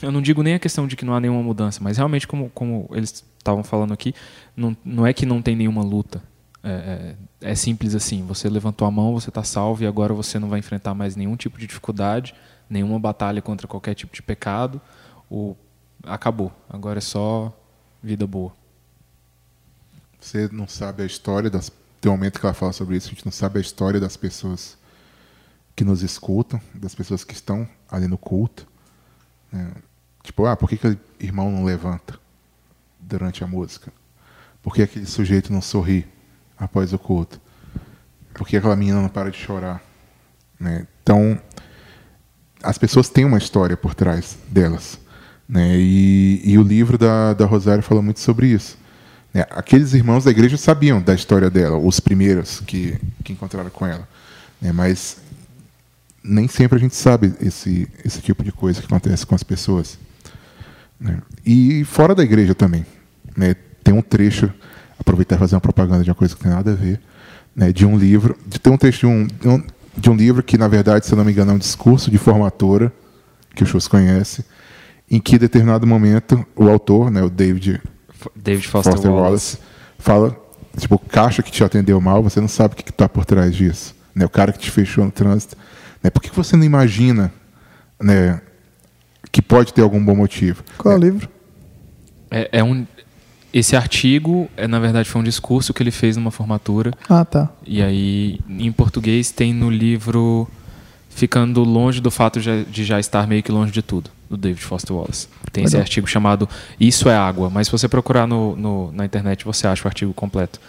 Eu 0.01 0.11
não 0.11 0.21
digo 0.21 0.41
nem 0.41 0.55
a 0.55 0.59
questão 0.59 0.87
de 0.87 0.95
que 0.95 1.05
não 1.05 1.13
há 1.13 1.19
nenhuma 1.19 1.43
mudança, 1.43 1.79
mas 1.83 1.97
realmente, 1.97 2.27
como, 2.27 2.49
como 2.49 2.89
eles 2.93 3.23
estavam 3.37 3.63
falando 3.63 3.93
aqui, 3.93 4.15
não, 4.55 4.75
não 4.83 5.05
é 5.05 5.13
que 5.13 5.25
não 5.25 5.39
tem 5.39 5.55
nenhuma 5.55 5.83
luta. 5.83 6.23
É, 6.63 7.15
é, 7.41 7.51
é 7.51 7.55
simples 7.55 7.93
assim: 7.93 8.25
você 8.25 8.49
levantou 8.49 8.87
a 8.87 8.91
mão, 8.91 9.13
você 9.13 9.29
está 9.29 9.43
salvo, 9.43 9.83
e 9.83 9.87
agora 9.87 10.13
você 10.13 10.39
não 10.39 10.49
vai 10.49 10.59
enfrentar 10.59 10.93
mais 10.93 11.15
nenhum 11.15 11.35
tipo 11.35 11.57
de 11.57 11.67
dificuldade 11.67 12.33
nenhuma 12.69 12.99
batalha 12.99 13.41
contra 13.41 13.67
qualquer 13.67 13.93
tipo 13.93 14.13
de 14.13 14.21
pecado, 14.21 14.81
o 15.29 15.55
acabou. 16.03 16.51
Agora 16.69 16.97
é 16.97 17.01
só 17.01 17.55
vida 18.01 18.25
boa. 18.25 18.51
Você 20.19 20.49
não 20.51 20.67
sabe 20.67 21.03
a 21.03 21.05
história 21.05 21.49
das 21.49 21.71
tem 22.01 22.11
um 22.11 22.15
momento 22.15 22.37
que 22.37 22.45
ela 22.45 22.53
fala 22.53 22.73
sobre 22.73 22.97
isso, 22.97 23.07
a 23.07 23.11
gente 23.11 23.23
não 23.23 23.31
sabe 23.31 23.59
a 23.59 23.61
história 23.61 23.97
das 23.97 24.17
pessoas 24.17 24.77
que 25.73 25.85
nos 25.85 26.03
escutam, 26.03 26.59
das 26.73 26.93
pessoas 26.93 27.23
que 27.23 27.33
estão 27.33 27.65
ali 27.89 28.07
no 28.07 28.17
culto. 28.17 28.67
Né? 29.49 29.71
Tipo, 30.21 30.45
ah, 30.45 30.57
por 30.57 30.67
que, 30.67 30.75
que 30.75 30.85
o 30.85 30.99
irmão 31.17 31.49
não 31.49 31.63
levanta 31.63 32.19
durante 32.99 33.41
a 33.41 33.47
música? 33.47 33.89
Por 34.61 34.75
que 34.75 34.81
aquele 34.81 35.05
sujeito 35.05 35.53
não 35.53 35.61
sorri 35.61 36.05
após 36.57 36.93
o 36.93 36.99
culto? 36.99 37.39
Por 38.33 38.47
que 38.47 38.57
aquela 38.57 38.75
menina 38.75 39.01
não 39.01 39.09
para 39.09 39.29
de 39.29 39.37
chorar? 39.37 39.81
Né? 40.59 40.87
Então, 41.01 41.39
as 42.61 42.77
pessoas 42.77 43.09
têm 43.09 43.25
uma 43.25 43.37
história 43.37 43.75
por 43.75 43.93
trás 43.93 44.37
delas. 44.49 44.97
Né? 45.47 45.75
E, 45.77 46.41
e, 46.43 46.57
o 46.57 46.63
livro 46.63 46.97
da, 46.97 47.33
da 47.33 47.45
Rosário 47.45 47.83
fala 47.83 48.01
muito 48.01 48.19
sobre 48.19 48.47
isso. 48.47 48.77
Né? 49.33 49.45
Aqueles 49.51 49.93
irmãos 49.93 50.23
da 50.23 50.31
igreja 50.31 50.57
sabiam 50.57 51.01
da 51.01 51.13
história 51.13 51.49
dela, 51.49 51.77
os 51.77 51.99
primeiros 51.99 52.61
que, 52.61 52.97
que 53.23 53.33
encontraram 53.33 53.69
com 53.69 53.85
ela. 53.85 54.07
Né? 54.61 54.71
Mas 54.71 55.17
nem 56.23 56.47
sempre 56.47 56.77
a 56.77 56.79
gente 56.79 56.95
sabe 56.95 57.33
esse, 57.41 57.87
esse 58.03 58.21
tipo 58.21 58.43
de 58.43 58.51
coisa 58.51 58.79
que 58.79 58.85
acontece 58.85 59.25
com 59.25 59.35
as 59.35 59.43
pessoas. 59.43 59.99
Né? 60.99 61.21
E 61.45 61.83
fora 61.83 62.15
da 62.15 62.23
igreja 62.23 62.55
também. 62.55 62.85
Né? 63.35 63.55
Tem 63.83 63.93
um 63.93 64.01
trecho, 64.01 64.51
aproveitar 65.03 65.35
e 65.35 65.39
fazer 65.39 65.55
uma 65.55 65.61
propaganda 65.61 66.03
de 66.03 66.09
uma 66.09 66.15
coisa 66.15 66.35
que 66.35 66.43
não 66.43 66.51
tem 66.51 66.57
nada 66.57 66.71
a 66.71 66.75
ver, 66.75 66.99
né? 67.55 67.71
de 67.71 67.85
um 67.85 67.97
livro, 67.97 68.37
de 68.45 68.59
ter 68.59 68.69
um 68.69 68.77
trecho 68.77 69.01
de 69.01 69.05
um, 69.07 69.27
de 69.27 69.47
um 69.47 69.63
de 69.95 70.09
um 70.09 70.15
livro 70.15 70.41
que, 70.41 70.57
na 70.57 70.67
verdade, 70.67 71.05
se 71.05 71.13
eu 71.13 71.17
não 71.17 71.23
me 71.23 71.31
engano, 71.31 71.51
é 71.51 71.53
um 71.53 71.59
discurso 71.59 72.09
de 72.09 72.17
formatura, 72.17 72.91
que 73.55 73.63
o 73.63 73.65
Schultz 73.65 73.87
conhece, 73.87 74.43
em 75.09 75.19
que, 75.19 75.35
em 75.35 75.39
determinado 75.39 75.85
momento, 75.85 76.45
o 76.55 76.67
autor, 76.67 77.11
né, 77.11 77.21
o 77.21 77.29
David, 77.29 77.81
David 78.35 78.67
Foster, 78.67 78.93
Foster 78.93 79.11
Wallace. 79.11 79.57
Wallace, 79.57 79.57
fala, 79.99 80.37
tipo, 80.77 80.97
caixa 80.97 81.43
que 81.43 81.51
te 81.51 81.63
atendeu 81.63 81.99
mal, 82.01 82.23
você 82.23 82.41
não 82.41 82.47
sabe 82.47 82.73
o 82.73 82.77
que 82.77 82.89
está 82.89 83.07
por 83.07 83.25
trás 83.25 83.55
disso. 83.55 83.95
Né, 84.15 84.25
o 84.25 84.29
cara 84.29 84.51
que 84.51 84.59
te 84.59 84.71
fechou 84.71 85.05
no 85.05 85.11
trânsito. 85.11 85.55
Né, 86.01 86.09
por 86.09 86.21
que 86.21 86.31
você 86.35 86.55
não 86.55 86.63
imagina 86.63 87.31
né, 88.01 88.41
que 89.31 89.41
pode 89.41 89.73
ter 89.73 89.81
algum 89.81 90.03
bom 90.03 90.15
motivo? 90.15 90.63
Qual 90.77 90.93
é 90.93 90.97
o 90.97 90.99
livro? 90.99 91.29
É, 92.31 92.49
é, 92.59 92.63
um, 92.63 92.85
esse 93.53 93.75
artigo, 93.75 94.49
é, 94.57 94.67
na 94.67 94.79
verdade, 94.79 95.07
foi 95.07 95.21
um 95.21 95.23
discurso 95.23 95.73
que 95.73 95.83
ele 95.83 95.91
fez 95.91 96.17
numa 96.17 96.31
formatura. 96.31 96.91
Ah, 97.07 97.23
tá. 97.23 97.51
E 97.65 97.83
aí, 97.83 98.39
em 98.49 98.71
português, 98.71 99.29
tem 99.29 99.53
no 99.53 99.69
livro 99.69 100.47
Ficando 101.09 101.63
Longe 101.63 102.01
do 102.01 102.09
Fato 102.09 102.39
de 102.41 102.83
Já 102.83 102.99
Estar 102.99 103.27
Meio 103.27 103.43
que 103.43 103.51
Longe 103.51 103.71
de 103.71 103.83
Tudo, 103.83 104.09
do 104.27 104.35
David 104.35 104.63
Foster 104.63 104.95
Wallace. 104.95 105.27
Tem 105.51 105.63
esse 105.65 105.77
artigo 105.77 106.07
chamado 106.07 106.49
Isso 106.79 107.07
é 107.07 107.15
Água, 107.15 107.47
mas 107.51 107.67
se 107.67 107.71
você 107.71 107.87
procurar 107.87 108.25
no, 108.25 108.55
no, 108.55 108.91
na 108.91 109.05
internet, 109.05 109.45
você 109.45 109.67
acha 109.67 109.85
o 109.85 109.87
artigo 109.87 110.13
completo. 110.15 110.59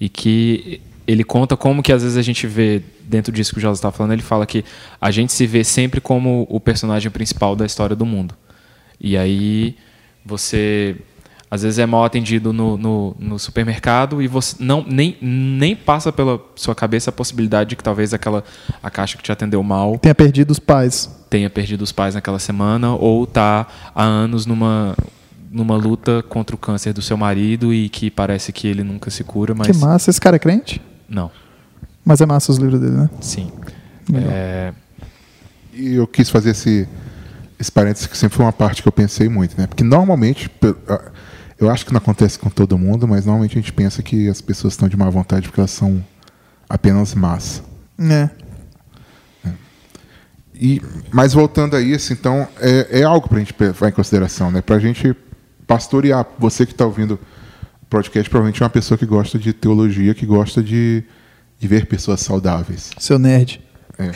E 0.00 0.08
que 0.08 0.80
ele 1.06 1.22
conta 1.22 1.58
como 1.58 1.82
que 1.82 1.92
às 1.92 2.02
vezes 2.02 2.16
a 2.16 2.22
gente 2.22 2.46
vê, 2.46 2.80
dentro 3.02 3.30
disso 3.30 3.52
que 3.52 3.58
o 3.58 3.60
José 3.60 3.74
está 3.74 3.92
falando, 3.92 4.12
ele 4.12 4.22
fala 4.22 4.46
que 4.46 4.64
a 4.98 5.10
gente 5.10 5.34
se 5.34 5.46
vê 5.46 5.62
sempre 5.62 6.00
como 6.00 6.46
o 6.48 6.58
personagem 6.58 7.10
principal 7.10 7.54
da 7.54 7.66
história 7.66 7.94
do 7.94 8.06
mundo. 8.06 8.34
E 8.98 9.14
aí 9.18 9.76
você 10.24 10.96
às 11.50 11.62
vezes 11.62 11.78
é 11.78 11.86
mal 11.86 12.04
atendido 12.04 12.52
no, 12.52 12.76
no, 12.76 13.16
no, 13.18 13.38
supermercado 13.38 14.22
e 14.22 14.28
você 14.28 14.56
não 14.60 14.84
nem, 14.86 15.16
nem 15.20 15.74
passa 15.74 16.12
pela 16.12 16.40
sua 16.54 16.74
cabeça 16.74 17.10
a 17.10 17.12
possibilidade 17.12 17.70
de 17.70 17.76
que 17.76 17.82
talvez 17.82 18.14
aquela 18.14 18.44
a 18.82 18.88
caixa 18.88 19.16
que 19.16 19.22
te 19.22 19.32
atendeu 19.32 19.62
mal 19.62 19.98
tenha 19.98 20.14
perdido 20.14 20.52
os 20.52 20.60
pais. 20.60 21.10
tenha 21.28 21.50
perdido 21.50 21.82
os 21.82 21.90
pais 21.90 22.14
naquela 22.14 22.38
semana 22.38 22.94
ou 22.94 23.24
está 23.24 23.66
há 23.94 24.04
anos 24.04 24.46
numa 24.46 24.94
numa 25.50 25.76
luta 25.76 26.22
contra 26.28 26.54
o 26.54 26.58
câncer 26.58 26.92
do 26.92 27.02
seu 27.02 27.16
marido 27.16 27.74
e 27.74 27.88
que 27.88 28.08
parece 28.08 28.52
que 28.52 28.68
ele 28.68 28.84
nunca 28.84 29.10
se 29.10 29.24
cura, 29.24 29.52
mas 29.52 29.66
Que 29.66 29.76
massa. 29.76 30.08
Esse 30.08 30.20
cara 30.20 30.36
é 30.36 30.38
crente? 30.38 30.80
não. 31.08 31.30
Mas 32.04 32.20
é 32.20 32.26
massa 32.26 32.50
os 32.50 32.58
livros 32.58 32.80
dele, 32.80 32.96
né? 32.96 33.10
Sim. 33.20 33.52
É, 34.14 34.72
E 35.72 35.94
eu 35.94 36.06
quis 36.06 36.30
fazer 36.30 36.50
esse, 36.50 36.88
esse 37.58 37.70
parênteses 37.70 38.06
que 38.06 38.16
sempre 38.16 38.36
foi 38.36 38.46
uma 38.46 38.52
parte 38.52 38.82
que 38.82 38.88
eu 38.88 38.92
pensei 38.92 39.28
muito, 39.28 39.60
né? 39.60 39.66
Porque 39.66 39.84
normalmente, 39.84 40.50
eu 41.60 41.70
acho 41.70 41.84
que 41.84 41.92
não 41.92 41.98
acontece 41.98 42.38
com 42.38 42.48
todo 42.48 42.78
mundo, 42.78 43.06
mas 43.06 43.26
normalmente 43.26 43.58
a 43.58 43.60
gente 43.60 43.72
pensa 43.72 44.02
que 44.02 44.28
as 44.28 44.40
pessoas 44.40 44.72
estão 44.72 44.88
de 44.88 44.96
má 44.96 45.08
vontade 45.10 45.46
porque 45.46 45.60
elas 45.60 45.70
são 45.70 46.02
apenas 46.68 47.14
más. 47.14 47.62
É. 47.98 48.30
E, 50.54 50.82
mas 51.10 51.32
voltando 51.32 51.74
a 51.74 51.80
isso, 51.80 52.12
então, 52.12 52.46
é, 52.58 53.00
é 53.00 53.02
algo 53.02 53.28
para 53.28 53.38
a 53.38 53.40
gente 53.40 53.54
levar 53.58 53.88
em 53.88 53.92
consideração, 53.92 54.50
né? 54.50 54.60
Para 54.60 54.76
a 54.76 54.78
gente 54.78 55.16
pastorear. 55.66 56.26
Você 56.38 56.66
que 56.66 56.72
está 56.72 56.84
ouvindo 56.84 57.18
o 57.82 57.86
podcast, 57.86 58.28
provavelmente 58.28 58.62
é 58.62 58.64
uma 58.64 58.70
pessoa 58.70 58.98
que 58.98 59.06
gosta 59.06 59.38
de 59.38 59.52
teologia, 59.52 60.14
que 60.14 60.26
gosta 60.26 60.62
de, 60.62 61.02
de 61.58 61.68
ver 61.68 61.86
pessoas 61.86 62.20
saudáveis. 62.20 62.90
Seu 62.98 63.18
nerd. 63.18 63.60
É. 63.98 64.10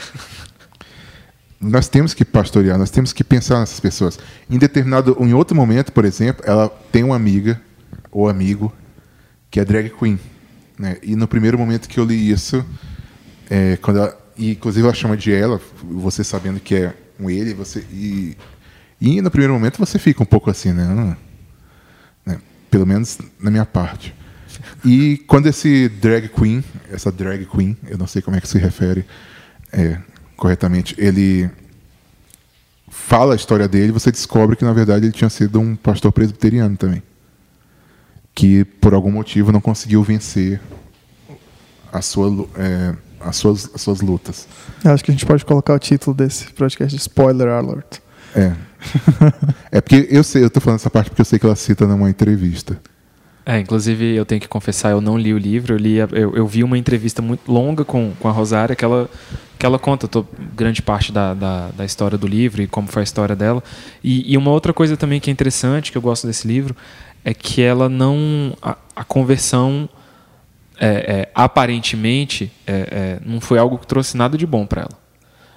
Nós 1.64 1.88
temos 1.88 2.12
que 2.12 2.24
pastorear, 2.24 2.78
nós 2.78 2.90
temos 2.90 3.12
que 3.12 3.24
pensar 3.24 3.60
nessas 3.60 3.80
pessoas. 3.80 4.18
Em 4.50 4.58
determinado, 4.58 5.16
em 5.18 5.32
outro 5.32 5.56
momento, 5.56 5.92
por 5.92 6.04
exemplo, 6.04 6.44
ela 6.46 6.68
tem 6.92 7.02
uma 7.02 7.16
amiga 7.16 7.60
ou 8.10 8.28
amigo 8.28 8.72
que 9.50 9.58
é 9.58 9.64
drag 9.64 9.90
queen, 9.90 10.18
né? 10.78 10.98
E 11.02 11.16
no 11.16 11.26
primeiro 11.26 11.58
momento 11.58 11.88
que 11.88 11.98
eu 11.98 12.04
li 12.04 12.30
isso, 12.30 12.64
é, 13.48 13.76
quando 13.78 14.00
ela, 14.00 14.18
e 14.36 14.50
inclusive 14.50 14.84
ela 14.84 14.94
chama 14.94 15.16
de 15.16 15.32
ela, 15.32 15.60
você 15.82 16.22
sabendo 16.22 16.60
que 16.60 16.74
é 16.74 16.94
um 17.18 17.30
ele, 17.30 17.54
você 17.54 17.84
e, 17.90 18.36
e 19.00 19.22
no 19.22 19.30
primeiro 19.30 19.54
momento 19.54 19.78
você 19.78 19.98
fica 19.98 20.22
um 20.22 20.26
pouco 20.26 20.50
assim, 20.50 20.72
né? 20.72 20.84
Hum, 20.84 21.16
né? 22.26 22.38
Pelo 22.70 22.86
menos 22.86 23.18
na 23.40 23.50
minha 23.50 23.64
parte. 23.64 24.14
E 24.84 25.18
quando 25.26 25.46
esse 25.46 25.88
drag 25.88 26.28
queen, 26.28 26.62
essa 26.90 27.10
drag 27.10 27.46
queen, 27.46 27.76
eu 27.88 27.96
não 27.96 28.06
sei 28.06 28.20
como 28.20 28.36
é 28.36 28.40
que 28.40 28.48
se 28.48 28.58
refere 28.58 29.04
é, 29.72 29.98
corretamente, 30.36 30.94
ele 30.98 31.50
fala 32.88 33.34
a 33.34 33.36
história 33.36 33.66
dele, 33.66 33.92
você 33.92 34.10
descobre 34.10 34.56
que 34.56 34.64
na 34.64 34.72
verdade 34.72 35.06
ele 35.06 35.12
tinha 35.12 35.30
sido 35.30 35.60
um 35.60 35.74
pastor 35.74 36.12
presbiteriano 36.12 36.76
também, 36.76 37.02
que 38.34 38.64
por 38.64 38.94
algum 38.94 39.10
motivo 39.10 39.52
não 39.52 39.60
conseguiu 39.60 40.02
vencer 40.02 40.60
a 41.92 42.00
sua, 42.00 42.48
é, 42.56 42.94
as, 43.20 43.36
suas, 43.36 43.70
as 43.74 43.80
suas 43.80 44.00
lutas. 44.00 44.46
Eu 44.84 44.92
acho 44.92 45.04
que 45.04 45.10
a 45.10 45.14
gente 45.14 45.26
pode 45.26 45.44
colocar 45.44 45.74
o 45.74 45.78
título 45.78 46.14
desse 46.14 46.52
podcast 46.52 46.94
de 46.94 47.00
Spoiler 47.00 47.48
Alert. 47.48 47.98
É. 48.34 48.52
é 49.70 49.80
porque 49.80 50.08
eu 50.10 50.24
sei, 50.24 50.44
eu 50.44 50.50
tô 50.50 50.60
falando 50.60 50.80
essa 50.80 50.90
parte 50.90 51.10
porque 51.10 51.20
eu 51.20 51.26
sei 51.26 51.38
que 51.38 51.46
ela 51.46 51.56
cita 51.56 51.86
numa 51.86 52.10
entrevista. 52.10 52.78
É, 53.46 53.58
inclusive 53.58 54.14
eu 54.14 54.24
tenho 54.24 54.40
que 54.40 54.48
confessar, 54.48 54.90
eu 54.90 55.02
não 55.02 55.18
li 55.18 55.34
o 55.34 55.38
livro, 55.38 55.74
eu, 55.74 55.78
li 55.78 55.96
eu, 55.96 56.34
eu 56.34 56.46
vi 56.46 56.64
uma 56.64 56.78
entrevista 56.78 57.20
muito 57.20 57.52
longa 57.52 57.84
com, 57.84 58.12
com 58.18 58.26
a 58.26 58.32
Rosária 58.32 58.74
que 58.74 58.82
ela, 58.82 59.06
que 59.58 59.66
ela 59.66 59.78
conta 59.78 60.08
to- 60.08 60.26
grande 60.56 60.80
parte 60.80 61.12
da, 61.12 61.34
da, 61.34 61.68
da 61.68 61.84
história 61.84 62.16
do 62.16 62.26
livro 62.26 62.62
e 62.62 62.66
como 62.66 62.88
foi 62.88 63.02
a 63.02 63.04
história 63.04 63.36
dela. 63.36 63.62
E, 64.02 64.32
e 64.32 64.38
uma 64.38 64.50
outra 64.50 64.72
coisa 64.72 64.96
também 64.96 65.20
que 65.20 65.28
é 65.28 65.32
interessante, 65.32 65.92
que 65.92 65.98
eu 65.98 66.02
gosto 66.02 66.26
desse 66.26 66.48
livro, 66.48 66.74
é 67.22 67.34
que 67.34 67.60
ela 67.60 67.86
não. 67.88 68.56
A, 68.62 68.76
a 68.96 69.04
conversão, 69.04 69.88
é, 70.80 70.88
é, 70.88 71.28
aparentemente, 71.34 72.50
é, 72.66 72.72
é, 72.72 73.18
não 73.26 73.42
foi 73.42 73.58
algo 73.58 73.76
que 73.76 73.86
trouxe 73.86 74.16
nada 74.16 74.38
de 74.38 74.46
bom 74.46 74.64
para 74.64 74.82
ela. 74.82 75.03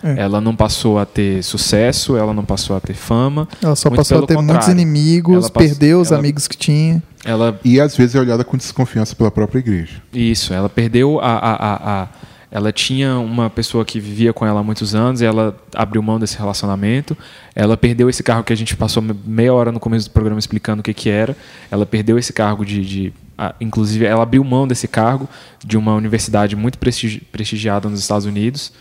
É. 0.04 0.20
Ela 0.22 0.39
não 0.39 0.56
passou 0.56 1.00
a 1.00 1.06
ter 1.06 1.44
sucesso, 1.44 2.16
ela 2.16 2.34
não 2.34 2.46
passou 2.46 2.75
a 2.75 2.80
ter 2.80 2.94
fama. 2.94 3.48
Ela 3.62 3.75
só 3.75 3.89
passou 3.89 4.24
a 4.24 4.27
ter 4.27 4.36
muitos 4.36 4.54
contrário. 4.56 4.72
inimigos, 4.82 5.36
Ela 5.46 5.50
passou- 5.50 5.68
perdeu 5.70 6.00
os 6.01 6.12
ela- 6.12 6.20
amigos 6.20 6.48
que 6.48 6.56
tinha. 6.58 7.01
Ela 7.25 7.60
E 7.66 7.80
às 7.82 7.96
vezes 7.98 8.16
é 8.16 8.20
olhada 8.20 8.44
com 8.44 8.56
desconfiança 8.58 9.16
pela 9.16 9.32
própria 9.32 9.60
igreja. 9.60 10.01
Isso, 10.13 10.54
ela 10.54 10.70
perdeu 10.70 11.20
a, 11.20 11.32
a, 11.32 11.54
a, 11.54 12.04
a- 12.04 12.08
Ela 12.50 12.72
tinha 12.72 13.18
uma 13.20 13.50
pessoa 13.50 13.84
que 13.84 14.00
vivia 14.00 14.32
com 14.32 14.46
ela 14.46 14.62
há 14.62 14.63
muitos 14.63 14.96
anos 14.96 15.20
e 15.20 15.25
ela 15.25 15.54
abriu 15.75 16.01
mão 16.01 16.18
desse 16.18 16.38
relacionamento. 16.38 17.16
Ela 17.54 17.75
perdeu 17.75 18.10
esse 18.10 18.24
cargo 18.24 18.44
que 18.46 18.54
a 18.54 18.56
gente 18.56 18.74
passou 18.77 19.04
me- 19.04 19.13
meia 19.25 19.54
hora 19.54 19.70
no 19.70 19.82
começo 19.82 20.08
do 20.08 20.12
programa 20.12 20.39
explicando 20.39 20.80
o 20.80 20.84
que, 20.84 20.94
que 20.94 21.10
era. 21.10 21.36
Ela 21.70 21.86
perdeu 21.86 22.18
esse 22.18 22.32
cargo 22.32 22.63
de. 22.66 22.86
de- 22.86 23.13
a- 23.38 23.54
inclusive, 23.60 24.06
ela 24.06 24.24
abriu 24.24 24.44
mão 24.46 24.66
desse 24.66 24.88
cargo 24.88 25.27
de 25.63 25.77
uma 25.77 25.94
universidade 25.94 26.56
muito 26.56 26.77
prestigi- 26.77 27.20
prestigiada 27.32 27.89
nos 27.89 28.00
Estados 28.00 28.25
Unidos. 28.25 28.72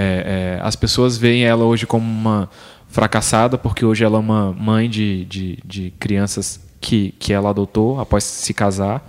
É, 0.00 0.58
é, 0.60 0.64
as 0.64 0.76
pessoas 0.76 1.18
veem 1.18 1.42
ela 1.44 1.64
hoje 1.64 1.84
como 1.86 2.04
uma 2.08 2.48
fracassada, 2.86 3.58
porque 3.58 3.84
hoje 3.84 4.04
ela 4.04 4.16
é 4.16 4.20
uma 4.20 4.52
mãe 4.52 4.88
de, 4.88 5.24
de, 5.24 5.58
de 5.64 5.92
crianças 5.98 6.60
que, 6.80 7.12
que 7.18 7.32
ela 7.32 7.50
adotou 7.50 8.00
após 8.00 8.22
se 8.22 8.54
casar. 8.54 9.02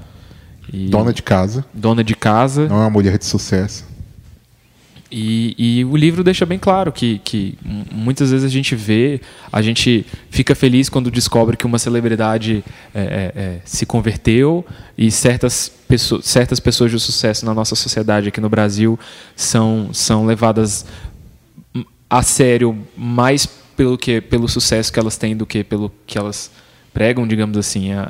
E- 0.73 0.89
Dona 0.89 1.13
de 1.13 1.21
casa, 1.21 1.63
dona 1.73 2.03
de 2.03 2.15
casa. 2.15 2.67
não 2.67 2.77
é 2.77 2.79
uma 2.79 2.89
mulher 2.89 3.17
de 3.19 3.25
sucesso. 3.25 3.85
E, 5.11 5.55
e 5.57 5.85
o 5.85 5.97
livro 5.97 6.23
deixa 6.23 6.45
bem 6.45 6.59
claro 6.59 6.91
que, 6.91 7.17
que 7.23 7.57
muitas 7.91 8.29
vezes 8.29 8.45
a 8.45 8.49
gente 8.49 8.75
vê, 8.75 9.19
a 9.51 9.59
gente 9.59 10.05
fica 10.29 10.53
feliz 10.53 10.87
quando 10.87 11.09
descobre 11.09 11.57
que 11.57 11.65
uma 11.65 11.79
celebridade 11.79 12.63
é, 12.93 13.01
é, 13.01 13.33
é, 13.35 13.59
se 13.65 13.87
converteu 13.87 14.63
e 14.95 15.09
certas 15.09 15.67
pessoas, 15.87 16.25
certas 16.25 16.59
pessoas 16.59 16.91
de 16.91 16.99
sucesso 16.99 17.43
na 17.43 17.55
nossa 17.55 17.75
sociedade 17.75 18.27
aqui 18.27 18.39
no 18.39 18.49
Brasil 18.49 18.99
são, 19.35 19.89
são 19.93 20.27
levadas 20.27 20.85
a 22.07 22.21
sério 22.21 22.77
mais 22.95 23.47
pelo 23.75 23.97
que 23.97 24.19
pelo 24.21 24.47
sucesso 24.47 24.91
que 24.93 24.99
elas 24.99 25.17
têm 25.17 25.35
do 25.35 25.45
que 25.45 25.63
pelo 25.63 25.91
que 26.05 26.17
elas 26.17 26.51
pregam, 26.93 27.27
digamos 27.27 27.57
assim. 27.57 27.93
A- 27.93 28.03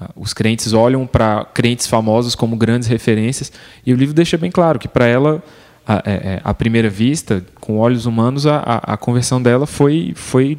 a- 0.00 0.10
os 0.14 0.34
crentes 0.34 0.72
olham 0.74 1.06
para 1.06 1.44
crentes 1.46 1.86
famosos 1.86 2.34
como 2.34 2.54
grandes 2.54 2.86
referências 2.86 3.50
e 3.84 3.94
o 3.94 3.96
livro 3.96 4.14
deixa 4.14 4.36
bem 4.36 4.50
claro 4.50 4.78
que 4.78 4.86
para 4.86 5.06
ela 5.06 5.42
a, 5.86 6.02
é, 6.04 6.12
é, 6.14 6.40
à 6.42 6.52
primeira 6.52 6.90
vista, 6.90 7.44
com 7.60 7.78
olhos 7.78 8.06
humanos, 8.06 8.46
a, 8.46 8.58
a, 8.58 8.96
conversão 8.96 9.40
dela 9.40 9.66
foi, 9.66 10.12
foi 10.16 10.58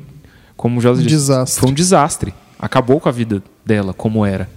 como 0.56 0.80
o 0.80 0.82
José 0.82 1.02
Um 1.02 1.06
disse, 1.06 1.16
desastre. 1.16 1.60
foi 1.60 1.70
um 1.70 1.74
desastre. 1.74 2.34
Acabou 2.60 3.00
com 3.00 3.10
a 3.10 3.12
vida 3.12 3.44
dela 3.66 3.94
como 3.94 4.26
era. 4.26 4.50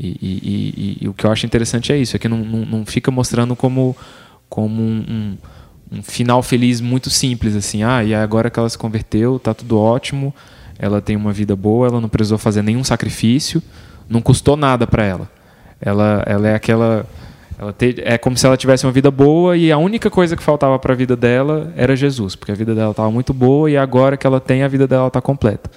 E, 0.00 0.06
e- 0.08 0.12
e- 0.20 0.74
e- 0.76 0.98
e 1.02 1.08
o 1.08 1.12
que 1.12 1.26
eu 1.26 1.30
acho 1.30 1.44
interessante 1.44 1.92
é 1.92 1.98
isso, 1.98 2.16
é 2.16 2.18
que 2.18 2.28
não, 2.28 2.38
não, 2.38 2.64
não 2.64 2.86
fica 2.86 3.10
mostrando 3.10 3.54
como, 3.54 3.96
como 4.48 4.80
um, 4.80 5.04
um, 5.92 5.98
um 5.98 6.02
final 6.02 6.42
feliz 6.42 6.80
muito 6.80 7.10
simples, 7.10 7.54
assim, 7.56 7.82
ah, 7.82 8.02
e 8.02 8.14
agora 8.14 8.48
que 8.48 8.58
ela 8.58 8.68
se 8.68 8.78
converteu, 8.78 9.38
tá 9.38 9.52
tudo 9.52 9.78
ótimo, 9.78 10.34
ela 10.78 11.00
tem 11.02 11.16
uma 11.16 11.32
vida 11.32 11.56
boa, 11.56 11.88
ela 11.88 12.00
não 12.00 12.08
precisou 12.08 12.38
fazer 12.38 12.62
nenhum 12.62 12.84
sacrifício, 12.84 13.60
não 14.08 14.20
custou 14.22 14.56
nada 14.56 14.86
para 14.86 15.04
ela. 15.04 15.28
Ela, 15.80 16.22
ela 16.26 16.48
é 16.48 16.54
aquela. 16.54 17.04
Ela 17.58 17.72
te- 17.72 18.00
é 18.04 18.16
como 18.16 18.36
se 18.36 18.46
ela 18.46 18.56
tivesse 18.56 18.86
uma 18.86 18.92
vida 18.92 19.10
boa 19.10 19.56
e 19.56 19.72
a 19.72 19.78
única 19.78 20.08
coisa 20.08 20.36
que 20.36 20.42
faltava 20.42 20.78
para 20.78 20.92
a 20.92 20.96
vida 20.96 21.16
dela 21.16 21.72
era 21.76 21.96
Jesus, 21.96 22.36
porque 22.36 22.52
a 22.52 22.54
vida 22.54 22.74
dela 22.74 22.92
estava 22.92 23.10
muito 23.10 23.34
boa 23.34 23.68
e 23.70 23.76
agora 23.76 24.16
que 24.16 24.26
ela 24.26 24.40
tem, 24.40 24.62
a 24.62 24.68
vida 24.68 24.86
dela 24.86 25.08
está 25.08 25.20
completa. 25.20 25.68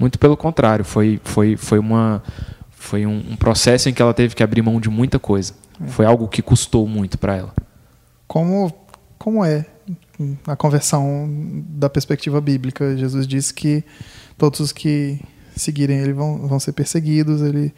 Muito 0.00 0.18
pelo 0.18 0.36
contrário, 0.36 0.84
foi, 0.84 1.20
foi, 1.24 1.56
foi, 1.56 1.78
uma, 1.78 2.22
foi 2.70 3.04
um, 3.04 3.16
um 3.32 3.36
processo 3.36 3.88
em 3.88 3.92
que 3.92 4.00
ela 4.00 4.14
teve 4.14 4.34
que 4.34 4.42
abrir 4.42 4.62
mão 4.62 4.80
de 4.80 4.88
muita 4.88 5.18
coisa. 5.18 5.54
Foi 5.88 6.06
algo 6.06 6.28
que 6.28 6.40
custou 6.40 6.86
muito 6.86 7.18
para 7.18 7.34
ela. 7.36 7.52
Como, 8.28 8.72
como 9.18 9.44
é 9.44 9.66
a 10.46 10.54
conversão 10.54 11.28
da 11.68 11.90
perspectiva 11.90 12.40
bíblica? 12.40 12.96
Jesus 12.96 13.26
disse 13.26 13.52
que 13.52 13.82
todos 14.38 14.60
os 14.60 14.72
que 14.72 15.20
seguirem 15.56 15.98
ele 15.98 16.12
vão, 16.12 16.46
vão 16.46 16.60
ser 16.60 16.72
perseguidos. 16.72 17.42
Ele, 17.42 17.74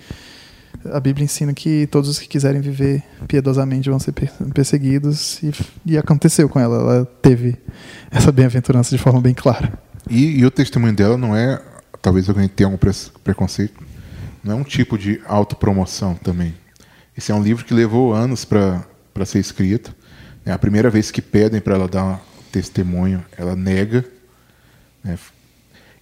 a 0.92 1.00
Bíblia 1.00 1.24
ensina 1.24 1.52
que 1.54 1.86
todos 1.88 2.08
os 2.10 2.18
que 2.18 2.26
quiserem 2.28 2.60
viver 2.60 3.02
piedosamente 3.28 3.88
vão 3.90 3.98
ser 3.98 4.12
per- 4.12 4.32
perseguidos. 4.54 5.42
E, 5.42 5.52
e 5.86 5.98
aconteceu 5.98 6.48
com 6.48 6.58
ela. 6.60 6.76
Ela 6.78 7.04
teve 7.22 7.56
essa 8.10 8.30
bem-aventurança 8.32 8.94
de 8.96 9.02
forma 9.02 9.20
bem 9.20 9.34
clara. 9.34 9.72
E, 10.08 10.38
e 10.38 10.44
o 10.46 10.50
testemunho 10.50 10.94
dela 10.94 11.16
não 11.16 11.34
é, 11.34 11.60
talvez 12.00 12.28
alguém 12.28 12.48
tenha 12.48 12.66
algum 12.66 12.78
pre- 12.78 12.92
preconceito, 13.24 13.82
não 14.42 14.52
é 14.52 14.54
um 14.56 14.64
tipo 14.64 14.96
de 14.96 15.20
autopromoção 15.26 16.14
também. 16.14 16.54
Esse 17.16 17.32
é 17.32 17.34
um 17.34 17.42
livro 17.42 17.64
que 17.64 17.74
levou 17.74 18.12
anos 18.14 18.44
para 18.44 18.84
ser 19.24 19.38
escrito. 19.40 19.94
É 20.44 20.52
a 20.52 20.58
primeira 20.58 20.88
vez 20.90 21.10
que 21.10 21.20
pedem 21.20 21.60
para 21.60 21.74
ela 21.74 21.88
dar 21.88 22.22
testemunho, 22.52 23.24
ela 23.36 23.56
nega. 23.56 24.04
né? 25.02 25.18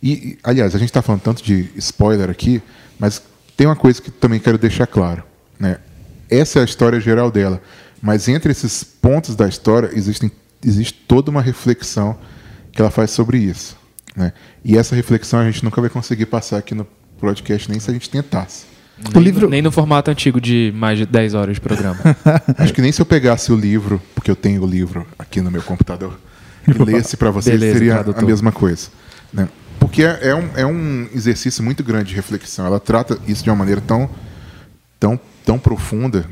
E, 0.02 0.38
aliás, 0.44 0.74
a 0.74 0.78
gente 0.78 0.90
está 0.90 1.00
falando 1.00 1.22
tanto 1.22 1.42
de 1.42 1.70
spoiler 1.76 2.28
aqui, 2.28 2.60
mas 2.98 3.22
tem 3.56 3.66
uma 3.66 3.76
coisa 3.76 4.00
que 4.00 4.11
também 4.11 4.40
quero 4.40 4.58
deixar 4.58 4.87
claro. 4.87 5.23
Né? 5.58 5.78
Essa 6.30 6.58
é 6.58 6.62
a 6.62 6.64
história 6.64 7.00
geral 7.00 7.30
dela, 7.30 7.61
mas 8.02 8.28
entre 8.28 8.50
esses 8.50 8.82
pontos 8.82 9.37
da 9.37 9.49
história 9.49 9.90
existem, 9.94 10.30
existe 10.64 10.94
toda 11.06 11.30
uma 11.30 11.40
reflexão 11.42 12.16
que 12.73 12.80
ela 12.80 12.90
faz 12.90 13.11
sobre 13.11 13.38
isso. 13.38 13.76
Né? 14.16 14.32
E 14.64 14.76
essa 14.76 14.94
reflexão 14.94 15.40
a 15.40 15.44
gente 15.44 15.64
nunca 15.64 15.80
vai 15.80 15.90
conseguir 15.90 16.26
passar 16.26 16.58
aqui 16.58 16.75
no 16.75 16.87
podcast, 17.20 17.70
nem 17.70 17.80
se 17.80 17.90
a 17.90 17.92
gente 17.94 18.08
tentasse. 18.11 18.64
O 19.14 19.18
livro- 19.18 19.49
Nem 19.49 19.61
no 19.61 19.73
formato 19.73 20.11
antigo 20.11 20.40
de 20.40 20.73
mais 20.76 20.99
de 20.99 21.06
10 21.06 21.34
horas 21.34 21.56
de 21.56 21.61
programa. 21.61 21.99
Acho 22.58 22.73
que 22.73 22.80
nem 22.80 22.92
se 22.92 23.02
eu 23.02 23.06
pegasse 23.06 23.52
o 23.52 23.56
livro, 23.56 24.00
porque 24.14 24.30
eu 24.30 24.37
tenho 24.37 24.62
o 24.62 24.66
livro 24.66 25.06
aqui 25.18 25.40
no 25.40 25.50
meu 25.50 25.62
computador, 25.62 26.18
e 26.66 26.73
lesse 26.84 27.16
para 27.16 27.30
vocês, 27.30 27.58
Beleza, 27.58 27.78
seria 27.78 28.00
a 28.00 28.23
mesma 28.23 28.52
coisa. 28.52 28.88
Né? 29.32 29.49
Porque 29.84 30.02
é, 30.02 30.28
é 30.28 30.34
um, 30.34 30.50
é 30.56 30.64
um 30.66 31.06
exercício 31.14 31.62
muito 31.62 31.84
grande 31.84 32.08
de 32.08 32.14
reflexão. 32.14 32.64
Ela 32.64 32.80
trata 32.80 33.20
isso 33.28 33.44
de 33.44 33.50
uma 33.50 33.56
maneira 33.56 33.82
tão, 33.82 34.08
tão, 34.98 35.20
tão 35.44 35.58
profunda. 35.58 36.24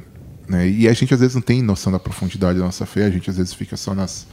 Né? 0.48 0.66
E 0.70 0.88
a 0.88 0.92
gente 0.94 1.12
às 1.12 1.20
vezes 1.20 1.34
não 1.34 1.42
tem 1.42 1.60
noção 1.60 1.92
da 1.92 1.98
profundidade 1.98 2.58
da 2.58 2.64
nossa 2.64 2.86
fé, 2.86 3.04
a 3.04 3.10
gente 3.10 3.28
às 3.28 3.36
vezes 3.36 3.52
fica 3.52 3.76
só 3.76 3.94
nas, 3.94 4.26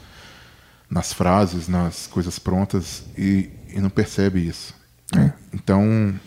nas 0.90 1.12
frases, 1.12 1.68
nas 1.68 2.08
coisas 2.08 2.40
prontas 2.40 3.04
e, 3.18 3.50
e 3.68 3.82
não 3.82 3.90
percebe 3.90 4.40
isso. 4.40 4.74
né? 5.14 5.34
Então, 5.54 6.18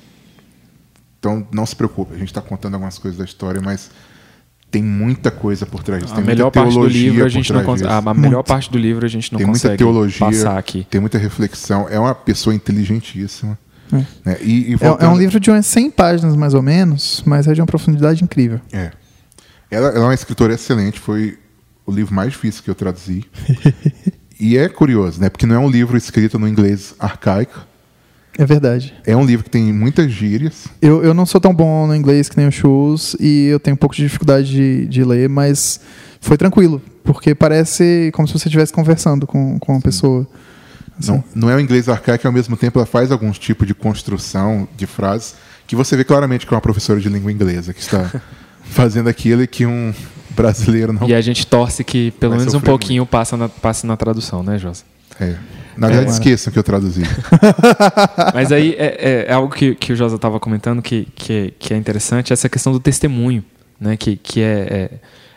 então 1.18 1.48
não 1.50 1.64
se 1.64 1.74
preocupe, 1.74 2.12
a 2.12 2.18
gente 2.18 2.28
está 2.28 2.42
contando 2.42 2.74
algumas 2.74 2.98
coisas 2.98 3.16
da 3.16 3.24
história, 3.24 3.62
mas 3.62 3.90
tem 4.72 4.82
muita 4.82 5.30
coisa 5.30 5.66
por 5.66 5.82
trás 5.82 6.02
disso. 6.02 6.14
A 6.14 6.16
tem 6.16 6.24
melhor 6.24 6.46
muita 6.46 6.60
parte 6.62 6.74
do 6.74 6.86
livro 6.86 7.24
a 7.26 7.28
gente 7.28 7.52
não 7.52 7.62
consegue. 7.62 7.90
A, 7.90 7.98
a 7.98 8.14
melhor 8.14 8.42
parte 8.42 8.70
do 8.72 8.78
livro 8.78 9.04
a 9.04 9.08
gente 9.08 9.30
não 9.30 9.36
tem 9.36 9.46
muita 9.46 9.60
consegue 9.60 9.76
teologia, 9.76 10.26
passar 10.26 10.58
aqui. 10.58 10.86
tem 10.90 10.98
muita 10.98 11.18
reflexão. 11.18 11.86
É 11.90 11.98
uma 11.98 12.14
pessoa 12.14 12.54
inteligentíssima. 12.56 13.58
É. 13.92 13.96
né? 14.24 14.38
E, 14.40 14.70
e 14.70 14.72
É, 14.72 14.74
é 14.74 14.76
voltando- 14.78 15.12
um 15.12 15.18
livro 15.18 15.38
de 15.38 15.50
umas 15.50 15.66
100 15.66 15.90
páginas, 15.90 16.34
mais 16.34 16.54
ou 16.54 16.62
menos, 16.62 17.22
mas 17.26 17.46
é 17.46 17.52
de 17.52 17.60
uma 17.60 17.66
profundidade 17.66 18.24
incrível. 18.24 18.60
É. 18.72 18.90
Ela, 19.70 19.88
ela 19.88 19.98
é 19.98 20.08
uma 20.08 20.14
escritora 20.14 20.54
excelente, 20.54 20.98
foi 20.98 21.38
o 21.84 21.92
livro 21.92 22.14
mais 22.14 22.32
difícil 22.32 22.62
que 22.62 22.70
eu 22.70 22.74
traduzi. 22.74 23.26
e 24.40 24.56
é 24.56 24.70
curioso, 24.70 25.20
né? 25.20 25.28
Porque 25.28 25.44
não 25.44 25.56
é 25.56 25.58
um 25.58 25.68
livro 25.68 25.98
escrito 25.98 26.38
no 26.38 26.48
inglês 26.48 26.94
arcaico. 26.98 27.66
É 28.38 28.46
verdade. 28.46 28.94
É 29.06 29.14
um 29.14 29.24
livro 29.24 29.44
que 29.44 29.50
tem 29.50 29.72
muitas 29.72 30.10
gírias. 30.10 30.66
Eu, 30.80 31.04
eu 31.04 31.12
não 31.12 31.26
sou 31.26 31.40
tão 31.40 31.54
bom 31.54 31.86
no 31.86 31.94
inglês 31.94 32.28
que 32.28 32.36
nem 32.36 32.48
o 32.48 32.52
Shoes 32.52 33.14
e 33.20 33.46
eu 33.46 33.60
tenho 33.60 33.74
um 33.74 33.78
pouco 33.78 33.94
de 33.94 34.02
dificuldade 34.02 34.50
de, 34.50 34.86
de 34.86 35.04
ler, 35.04 35.28
mas 35.28 35.80
foi 36.20 36.36
tranquilo, 36.36 36.80
porque 37.04 37.34
parece 37.34 38.10
como 38.14 38.26
se 38.26 38.32
você 38.32 38.48
estivesse 38.48 38.72
conversando 38.72 39.26
com, 39.26 39.58
com 39.58 39.72
uma 39.72 39.80
pessoa. 39.80 40.26
Assim. 40.98 41.12
Não, 41.12 41.24
não 41.34 41.50
é 41.50 41.56
o 41.56 41.60
inglês 41.60 41.88
arcaico, 41.88 42.26
e 42.26 42.28
ao 42.28 42.32
mesmo 42.32 42.56
tempo 42.56 42.78
ela 42.78 42.86
faz 42.86 43.12
alguns 43.12 43.38
tipos 43.38 43.66
de 43.66 43.74
construção 43.74 44.66
de 44.76 44.86
frases 44.86 45.34
que 45.66 45.76
você 45.76 45.96
vê 45.96 46.04
claramente 46.04 46.46
que 46.46 46.52
é 46.52 46.56
uma 46.56 46.60
professora 46.60 47.00
de 47.00 47.08
língua 47.08 47.32
inglesa 47.32 47.72
que 47.72 47.80
está 47.80 48.10
fazendo 48.64 49.08
aquilo 49.08 49.42
e 49.42 49.46
que 49.46 49.66
um 49.66 49.92
brasileiro 50.30 50.92
não. 50.92 51.08
E 51.08 51.14
a 51.14 51.20
gente 51.20 51.46
torce 51.46 51.84
que 51.84 52.10
pelo 52.12 52.36
menos 52.36 52.54
um 52.54 52.60
pouquinho 52.60 53.04
passa 53.04 53.36
na, 53.36 53.48
passe 53.48 53.86
na 53.86 53.96
tradução, 53.96 54.42
né, 54.42 54.58
Josa? 54.58 54.84
É. 55.20 55.34
Na 55.76 55.86
verdade, 55.88 56.08
É. 56.08 56.12
esqueçam 56.12 56.52
que 56.52 56.58
eu 56.58 56.62
traduzi. 56.62 57.02
Mas 58.34 58.52
aí 58.52 58.74
é, 58.78 58.96
é- 58.98 59.26
é 59.28 59.32
algo 59.32 59.54
que, 59.54 59.74
que 59.74 59.92
o 59.92 59.96
Josa 59.96 60.16
estava 60.16 60.38
comentando 60.38 60.82
que, 60.82 61.06
que, 61.14 61.54
que 61.58 61.72
é 61.74 61.76
interessante, 61.76 62.32
essa 62.32 62.48
questão 62.48 62.72
do 62.72 62.80
testemunho, 62.80 63.44
né? 63.80 63.96
Que, 63.96 64.16
que 64.16 64.40
é, 64.40 64.66
é- 64.70 64.90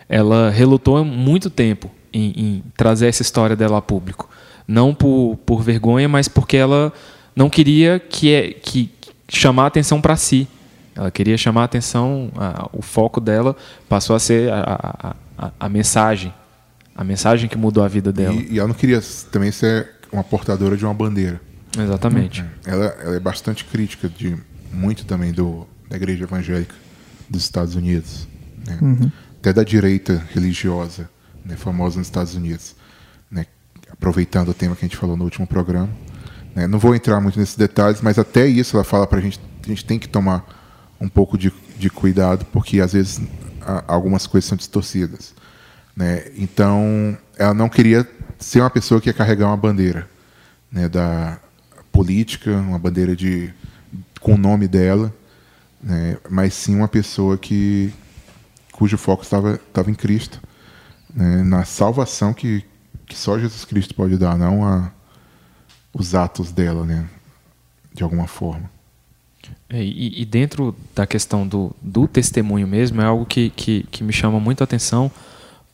ela 0.09 0.49
relutou 0.49 1.03
muito 1.03 1.49
tempo 1.49 1.89
em, 2.13 2.33
em 2.35 2.63
trazer 2.77 3.07
essa 3.07 3.21
história 3.21 3.55
dela 3.55 3.77
a 3.77 3.81
público, 3.81 4.29
não 4.67 4.93
por, 4.93 5.37
por 5.45 5.61
vergonha, 5.61 6.07
mas 6.07 6.27
porque 6.27 6.57
ela 6.57 6.91
não 7.35 7.49
queria 7.49 7.99
que, 7.99 8.33
é, 8.33 8.51
que 8.51 8.91
chamar 9.27 9.63
a 9.63 9.67
atenção 9.67 9.99
para 10.01 10.15
si. 10.15 10.47
Ela 10.95 11.11
queria 11.11 11.37
chamar 11.37 11.61
a 11.61 11.65
atenção, 11.65 12.29
a- 12.35 12.69
o 12.73 12.81
foco 12.81 13.19
dela 13.21 13.55
passou 13.89 14.15
a 14.15 14.19
ser 14.19 14.51
a, 14.51 15.15
a, 15.39 15.45
a, 15.47 15.51
a 15.61 15.69
mensagem, 15.69 16.33
a 16.95 17.03
mensagem 17.03 17.49
que 17.49 17.57
mudou 17.57 17.83
a 17.83 17.87
vida 17.87 18.11
dela. 18.11 18.33
E, 18.35 18.53
e 18.53 18.59
ela 18.59 18.67
não 18.67 18.75
queria 18.75 19.01
também 19.31 19.51
ser 19.51 19.89
uma 20.11 20.23
portadora 20.23 20.77
de 20.77 20.85
uma 20.85 20.93
bandeira. 20.93 21.39
Exatamente. 21.77 22.43
Ela, 22.65 22.85
ela 23.01 23.15
é 23.15 23.19
bastante 23.19 23.65
crítica 23.65 24.07
de 24.07 24.37
muito 24.71 25.05
também 25.05 25.31
do, 25.33 25.67
da 25.89 25.97
igreja 25.97 26.23
evangélica 26.23 26.73
dos 27.29 27.43
Estados 27.43 27.75
Unidos, 27.75 28.27
né? 28.65 29.11
até 29.39 29.51
da 29.51 29.63
direita 29.63 30.23
religiosa, 30.33 31.09
né, 31.43 31.55
famosa 31.55 31.97
nos 31.97 32.07
Estados 32.07 32.33
Unidos, 32.35 32.75
né? 33.29 33.45
aproveitando 33.91 34.49
o 34.49 34.53
tema 34.53 34.75
que 34.75 34.85
a 34.85 34.87
gente 34.87 34.97
falou 34.97 35.17
no 35.17 35.23
último 35.25 35.45
programa. 35.45 35.89
né? 36.55 36.65
Não 36.67 36.79
vou 36.79 36.95
entrar 36.95 37.19
muito 37.19 37.37
nesses 37.39 37.55
detalhes, 37.55 37.99
mas 38.01 38.17
até 38.17 38.47
isso 38.47 38.77
ela 38.77 38.83
fala 38.83 39.05
para 39.05 39.19
a 39.19 39.21
gente, 39.21 39.39
a 39.63 39.67
gente 39.67 39.83
tem 39.85 39.99
que 39.99 40.07
tomar 40.07 40.45
um 41.01 41.09
pouco 41.09 41.37
de, 41.37 41.51
de 41.77 41.89
cuidado, 41.89 42.45
porque 42.53 42.79
às 42.79 42.93
vezes 42.93 43.21
a- 43.61 43.83
algumas 43.87 44.25
coisas 44.25 44.47
são 44.47 44.57
distorcidas. 44.57 45.33
Né? 45.95 46.25
Então, 46.35 47.17
ela 47.37 47.53
não 47.53 47.69
queria 47.69 48.07
ser 48.37 48.61
uma 48.61 48.69
pessoa 48.69 48.99
que 48.99 49.09
ia 49.09 49.13
carregar 49.13 49.47
uma 49.47 49.57
bandeira 49.57 50.09
né, 50.71 50.89
da 50.89 51.39
política, 51.91 52.51
uma 52.51 52.77
bandeira 52.77 53.15
de 53.15 53.53
com 54.19 54.33
o 54.33 54.37
nome 54.37 54.67
dela, 54.67 55.13
né, 55.81 56.17
mas 56.29 56.53
sim 56.53 56.75
uma 56.75 56.87
pessoa 56.87 57.37
que 57.37 57.93
cujo 58.71 58.97
foco 58.97 59.23
estava 59.23 59.53
estava 59.53 59.89
em 59.89 59.93
Cristo, 59.93 60.41
né, 61.13 61.43
na 61.43 61.63
salvação 61.63 62.33
que, 62.33 62.65
que 63.05 63.15
só 63.15 63.39
Jesus 63.39 63.63
Cristo 63.63 63.95
pode 63.95 64.17
dar, 64.17 64.37
não 64.37 64.65
a, 64.65 64.91
os 65.93 66.13
atos 66.13 66.51
dela, 66.51 66.85
né, 66.85 67.07
de 67.93 68.03
alguma 68.03 68.27
forma. 68.27 68.69
É, 69.69 69.81
E, 69.81 70.21
e 70.21 70.25
dentro 70.25 70.75
da 70.93 71.05
questão 71.05 71.47
do, 71.47 71.73
do 71.81 72.07
testemunho 72.07 72.67
mesmo, 72.67 73.01
é 73.01 73.05
algo 73.05 73.25
que, 73.25 73.51
que, 73.51 73.83
que 73.91 74.03
me 74.03 74.11
chama 74.11 74.39
muito 74.39 74.61
a 74.61 74.65
atenção, 74.65 75.11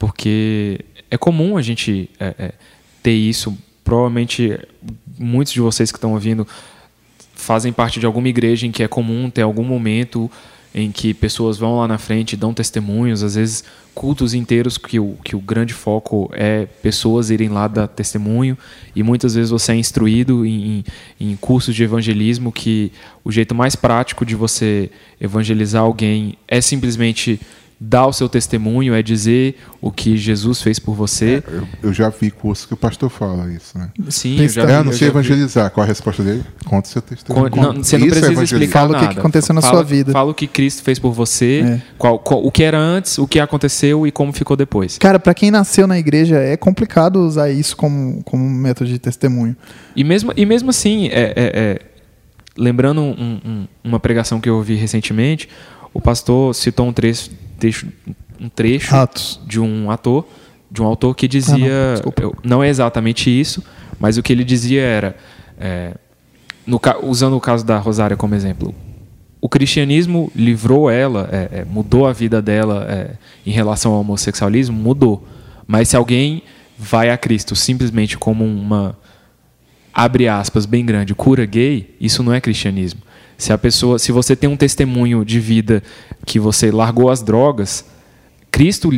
porque 0.01 0.79
é 1.11 1.15
comum 1.15 1.57
a 1.57 1.61
gente 1.61 2.09
é, 2.19 2.33
é, 2.39 2.51
ter 3.03 3.11
isso. 3.11 3.55
Provavelmente 3.83 4.59
muitos 5.15 5.53
de 5.53 5.61
vocês 5.61 5.91
que 5.91 5.97
estão 5.99 6.13
ouvindo 6.13 6.47
fazem 7.35 7.71
parte 7.71 7.99
de 7.99 8.07
alguma 8.07 8.27
igreja 8.27 8.65
em 8.65 8.71
que 8.71 8.81
é 8.81 8.87
comum 8.87 9.29
ter 9.29 9.43
algum 9.43 9.63
momento 9.63 10.29
em 10.73 10.91
que 10.91 11.13
pessoas 11.13 11.59
vão 11.59 11.77
lá 11.77 11.87
na 11.87 11.99
frente 11.99 12.33
e 12.33 12.37
dão 12.37 12.51
testemunhos, 12.51 13.21
às 13.21 13.35
vezes 13.35 13.63
cultos 13.93 14.33
inteiros 14.33 14.75
que 14.75 14.99
o, 14.99 15.17
que 15.23 15.35
o 15.35 15.39
grande 15.39 15.73
foco 15.73 16.31
é 16.33 16.65
pessoas 16.81 17.29
irem 17.29 17.49
lá 17.49 17.67
dar 17.67 17.87
testemunho 17.87 18.57
e 18.95 19.03
muitas 19.03 19.35
vezes 19.35 19.51
você 19.51 19.73
é 19.73 19.75
instruído 19.75 20.47
em, 20.47 20.83
em, 21.19 21.31
em 21.31 21.35
cursos 21.35 21.75
de 21.75 21.83
evangelismo 21.83 22.51
que 22.51 22.91
o 23.23 23.31
jeito 23.31 23.53
mais 23.53 23.75
prático 23.75 24.25
de 24.25 24.33
você 24.33 24.89
evangelizar 25.19 25.83
alguém 25.83 26.37
é 26.47 26.59
simplesmente 26.59 27.39
dar 27.83 28.05
o 28.05 28.13
seu 28.13 28.29
testemunho, 28.29 28.93
é 28.93 29.01
dizer 29.01 29.55
o 29.81 29.91
que 29.91 30.15
Jesus 30.15 30.61
fez 30.61 30.77
por 30.77 30.93
você. 30.93 31.43
Eu, 31.47 31.67
eu 31.81 31.91
já 31.93 32.09
vi 32.09 32.29
curso 32.29 32.67
que 32.67 32.75
o 32.75 32.77
pastor 32.77 33.09
fala 33.09 33.51
isso, 33.51 33.75
né? 33.75 33.89
Sim, 34.07 34.35
Tem 34.35 34.43
eu 34.45 34.49
já 34.49 34.61
É, 34.61 34.65
vi- 34.67 34.71
eu 34.73 34.83
não 34.83 34.91
eu 34.91 34.97
sei 34.97 35.07
já 35.07 35.13
vi. 35.13 35.19
evangelizar. 35.19 35.71
Qual 35.71 35.83
a 35.83 35.87
resposta 35.87 36.21
dele? 36.21 36.43
Conta 36.63 36.87
o 36.87 36.91
seu 36.91 37.01
testemunho. 37.01 37.49
Con- 37.49 37.59
não, 37.59 37.83
você 37.83 37.97
não 37.97 38.05
Isso 38.05 38.17
é 38.17 38.19
precisa 38.19 38.31
evangelizar. 38.33 38.43
explicar 38.61 38.79
Fala 38.81 38.91
o 38.91 38.99
que 38.99 39.05
nada. 39.07 39.19
aconteceu 39.19 39.55
na 39.55 39.61
Fala- 39.61 39.73
sua 39.73 39.83
vida. 39.83 40.11
Fala 40.11 40.29
o 40.29 40.33
que 40.35 40.45
Cristo 40.45 40.83
fez 40.83 40.99
por 40.99 41.11
você, 41.11 41.63
É. 41.65 41.81
qual- 41.97 42.19
qual- 42.19 42.45
o 42.45 42.51
que 42.51 42.61
era 42.61 42.77
antes, 42.77 43.17
o 43.17 43.27
que 43.27 43.39
aconteceu 43.39 44.05
e 44.05 44.11
como 44.11 44.31
ficou 44.31 44.55
depois. 44.55 44.99
Cara, 44.99 45.17
pra 45.17 45.33
quem 45.33 45.49
nasceu 45.49 45.87
na 45.87 45.97
igreja, 45.97 46.37
é 46.37 46.55
complicado 46.55 47.15
usar 47.25 47.49
isso 47.49 47.75
como, 47.75 48.21
como 48.23 48.47
método 48.47 48.91
de 48.91 48.99
testemunho. 48.99 49.55
E 49.95 50.03
mesmo, 50.03 50.31
e 50.37 50.45
mesmo 50.45 50.69
assim, 50.69 51.07
é, 51.07 51.09
é- 51.11 51.33
é, 51.35 51.79
lembrando 52.55 53.01
um- 53.01 53.39
um- 53.43 53.67
uma 53.83 53.99
pregação 53.99 54.39
que 54.39 54.47
eu 54.47 54.55
ouvi 54.57 54.75
recentemente, 54.75 55.49
o 55.93 55.99
pastor 55.99 56.53
citou 56.53 56.87
um 56.87 56.93
trecho, 56.93 57.31
trecho- 57.61 57.87
um 58.39 58.49
trecho 58.49 58.91
de 59.45 59.59
um 59.59 59.91
ator, 59.91 60.27
de 60.69 60.81
um 60.81 60.85
autor 60.85 61.15
que 61.15 61.25
Ah, 61.25 61.29
dizia, 61.29 61.85
não, 61.87 61.93
desculpa. 61.93 62.21
eu- 62.23 62.35
não 62.43 62.63
é 62.63 62.69
exatamente 62.69 63.29
isso, 63.29 63.63
mas 63.99 64.17
o 64.17 64.23
que 64.23 64.33
ele 64.33 64.43
dizia 64.43 64.81
era, 64.81 65.15
é, 65.59 65.93
no 66.65 66.79
usando 67.03 67.35
o 67.37 67.39
caso 67.39 67.63
da 67.65 67.77
Rosária 67.77 68.17
como 68.17 68.33
exemplo, 68.35 68.73
o 69.39 69.47
cristianismo 69.49 70.31
livrou 70.35 70.89
ela, 70.89 71.29
é, 71.31 71.59
é, 71.59 71.65
mudou 71.65 72.07
a 72.07 72.13
vida 72.13 72.41
dela 72.41 72.85
é, 72.89 73.11
em 73.45 73.51
relação 73.51 73.91
ao 73.93 73.99
homossexualismo, 74.01 74.75
mudou. 74.77 75.27
Mas 75.67 75.89
se 75.89 75.95
alguém 75.95 76.41
vai 76.77 77.09
a 77.09 77.17
Cristo 77.17 77.55
simplesmente 77.55 78.17
como 78.17 78.43
uma 78.45 78.95
abre 79.93 80.27
aspas 80.27 80.65
bem 80.65 80.85
grande 80.85 81.13
cura 81.13 81.45
gay, 81.45 81.95
isso 81.99 82.23
não 82.23 82.33
é 82.33 82.39
cristianismo. 82.41 83.01
Se 83.41 83.51
a 83.51 83.57
pessoa, 83.57 83.97
se 83.97 84.11
você 84.11 84.35
tem 84.35 84.49
um 84.49 84.55
testemunho 84.55 85.25
de 85.25 85.39
vida 85.39 85.81
que 86.25 86.39
você 86.39 86.69
largou 86.71 87.09
as 87.09 87.21
drogas, 87.23 87.83
Cristo 88.51 88.91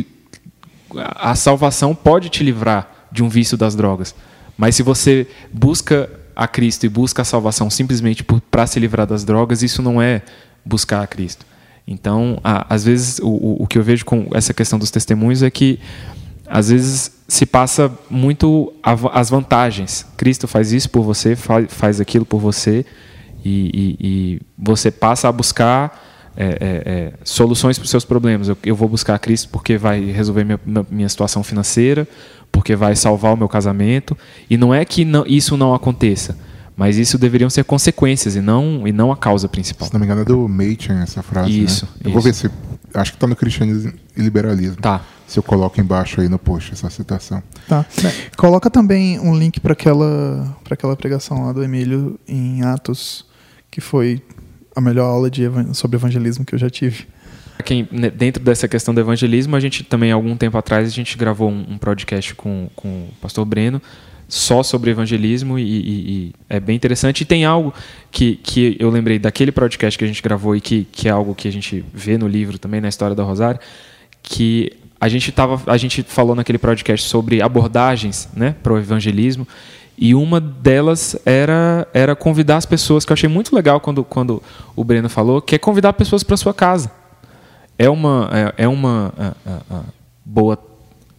a 1.16 1.34
salvação 1.34 1.94
pode 1.94 2.28
te 2.28 2.44
livrar 2.44 3.08
de 3.10 3.22
um 3.22 3.28
vício 3.28 3.56
das 3.56 3.74
drogas. 3.74 4.14
Mas 4.56 4.76
se 4.76 4.82
você 4.82 5.26
busca 5.52 6.08
a 6.36 6.46
Cristo 6.46 6.84
e 6.84 6.88
busca 6.88 7.22
a 7.22 7.24
salvação 7.24 7.70
simplesmente 7.70 8.24
para 8.50 8.66
se 8.66 8.78
livrar 8.78 9.06
das 9.06 9.24
drogas, 9.24 9.62
isso 9.62 9.80
não 9.82 10.00
é 10.00 10.22
buscar 10.64 11.02
a 11.02 11.06
Cristo. 11.06 11.46
Então, 11.86 12.38
a- 12.44 12.66
às 12.72 12.84
vezes, 12.84 13.18
o, 13.20 13.62
o- 13.62 13.66
que 13.66 13.78
eu 13.78 13.82
vejo 13.82 14.04
com 14.04 14.26
essa 14.34 14.52
questão 14.54 14.78
dos 14.78 14.90
testemunhos 14.90 15.42
é 15.42 15.50
que, 15.50 15.78
às 16.46 16.68
vezes, 16.70 17.10
se 17.28 17.46
passa 17.46 17.90
muito 18.10 18.72
a 18.82 18.92
as 19.20 19.30
vantagens. 19.30 20.06
Cristo 20.16 20.46
faz 20.46 20.72
isso 20.72 20.90
por 20.90 21.02
você, 21.02 21.34
fa- 21.34 21.66
faz 21.68 22.00
aquilo 22.00 22.24
por 22.24 22.38
você, 22.40 22.84
e, 23.44 23.70
e- 23.74 23.96
e 24.00 24.40
você 24.58 24.90
passa 24.90 25.28
a 25.28 25.32
buscar 25.32 26.02
é, 26.36 26.44
é, 26.46 26.50
é, 26.60 27.12
soluções 27.22 27.78
para 27.78 27.84
os 27.84 27.90
seus 27.90 28.04
problemas. 28.04 28.48
Eu, 28.48 28.56
eu 28.64 28.74
vou 28.74 28.88
buscar 28.88 29.16
Cristo 29.20 29.48
porque 29.50 29.78
vai 29.78 30.00
resolver 30.10 30.42
minha, 30.44 30.58
minha- 30.90 31.08
situação 31.08 31.44
financeira, 31.44 32.08
porque 32.50 32.74
vai 32.74 32.96
salvar 32.96 33.32
o 33.34 33.36
meu 33.36 33.48
casamento. 33.48 34.16
E 34.50 34.56
não 34.56 34.74
é 34.74 34.84
que 34.84 35.04
não- 35.04 35.24
isso 35.28 35.56
não 35.56 35.72
aconteça, 35.74 36.36
mas 36.76 36.96
isso 36.96 37.18
deveriam 37.18 37.48
ser 37.48 37.62
consequências 37.64 38.34
e 38.34 38.40
não, 38.40 38.86
e 38.86 38.90
não 38.92 39.12
a 39.12 39.16
causa 39.16 39.48
principal. 39.48 39.86
Se 39.86 39.92
não 39.94 40.00
me 40.00 40.06
engano, 40.06 40.22
é 40.22 40.24
do 40.24 40.48
Machen 40.48 41.00
essa 41.02 41.22
frase. 41.22 41.62
Isso, 41.62 41.84
Né? 41.84 41.90
Eu 42.06 42.10
vou 42.10 42.18
isso. 42.28 42.42
ver 42.42 42.50
se. 42.50 42.74
Acho 42.98 43.10
que 43.12 43.16
está 43.16 43.26
no 43.28 43.34
cristianismo 43.36 43.92
e 44.16 44.20
liberalismo. 44.22 44.76
Tá. 44.76 45.00
se 45.26 45.38
eu 45.38 45.42
coloco 45.42 45.80
embaixo 45.80 46.20
aí 46.20 46.28
no 46.28 46.38
post 46.38 46.72
essa 46.74 46.88
citação. 46.90 47.42
Tá. 47.66 47.84
Coloca 48.36 48.68
também 48.70 49.18
um 49.18 49.34
link 49.36 49.58
para 49.58 49.72
aquela, 49.72 50.54
pra 50.62 50.74
aquela 50.74 50.94
pregação 50.96 51.46
lá 51.46 51.52
do 51.52 51.64
Emílio 51.64 52.20
em 52.28 52.62
Atos, 52.62 53.24
que 53.74 53.80
foi 53.80 54.22
a 54.72 54.80
melhor 54.80 55.06
aula 55.06 55.28
de 55.28 55.42
evan 55.42 55.74
sobre 55.74 55.96
evangelismo 55.96 56.44
que 56.44 56.54
eu 56.54 56.58
já 56.60 56.70
tive. 56.70 57.08
Quem, 57.64 57.88
né, 57.90 58.08
dentro 58.08 58.40
dessa 58.40 58.68
questão 58.68 58.94
do 58.94 59.00
evangelismo, 59.00 59.56
a 59.56 59.60
gente 59.60 59.82
também, 59.82 60.12
algum 60.12 60.36
tempo 60.36 60.56
atrás, 60.56 60.86
a 60.86 60.92
gente 60.92 61.18
gravou 61.18 61.50
um, 61.50 61.66
um 61.70 61.76
podcast 61.76 62.36
com, 62.36 62.70
com 62.76 62.88
o 62.88 63.08
pastor 63.20 63.44
Breno 63.44 63.82
só 64.28 64.62
sobre 64.62 64.92
evangelismo 64.92 65.58
e, 65.58 65.62
e, 65.62 65.90
e, 65.90 66.32
é 66.48 66.60
bem 66.60 66.76
interessante. 66.76 67.22
E 67.22 67.24
tem 67.24 67.44
algo 67.44 67.74
que, 68.12 68.36
que 68.36 68.76
eu 68.78 68.90
lembrei 68.90 69.18
daquele 69.18 69.50
podcast 69.50 69.98
que 69.98 70.04
a 70.04 70.08
gente 70.08 70.22
gravou 70.22 70.54
e 70.54 70.60
que, 70.60 70.86
que 70.92 71.08
é 71.08 71.10
algo 71.10 71.34
que 71.34 71.48
a 71.48 71.52
gente 71.52 71.84
vê 71.92 72.16
no 72.16 72.28
livro 72.28 72.58
também, 72.60 72.80
na 72.80 72.88
história 72.88 73.16
da 73.16 73.24
Rosário, 73.24 73.58
que 74.22 74.70
a 75.00 75.08
gente, 75.08 75.32
tava, 75.32 75.60
a 75.68 75.76
gente 75.76 76.04
falou 76.04 76.36
naquele 76.36 76.58
podcast 76.58 77.08
sobre 77.08 77.42
abordagens 77.42 78.28
né, 78.36 78.54
para 78.62 78.72
o 78.72 78.78
evangelismo 78.78 79.48
e 79.96 80.14
uma 80.14 80.40
delas 80.40 81.16
era, 81.24 81.86
era 81.94 82.16
convidar 82.16 82.56
as 82.56 82.66
pessoas, 82.66 83.04
que 83.04 83.12
eu 83.12 83.14
achei 83.14 83.28
muito 83.28 83.54
legal 83.54 83.80
quando, 83.80 84.02
quando 84.02 84.42
o 84.74 84.82
Breno 84.82 85.08
falou, 85.08 85.40
que 85.40 85.54
é 85.54 85.58
convidar 85.58 85.92
pessoas 85.92 86.22
para 86.22 86.36
sua 86.36 86.52
casa. 86.52 86.90
É 87.78 87.88
uma, 87.88 88.28
é, 88.32 88.64
é 88.64 88.68
uma 88.68 89.12
é, 89.16 89.24
é, 89.24 89.52
é, 89.52 89.80
boa 90.24 90.58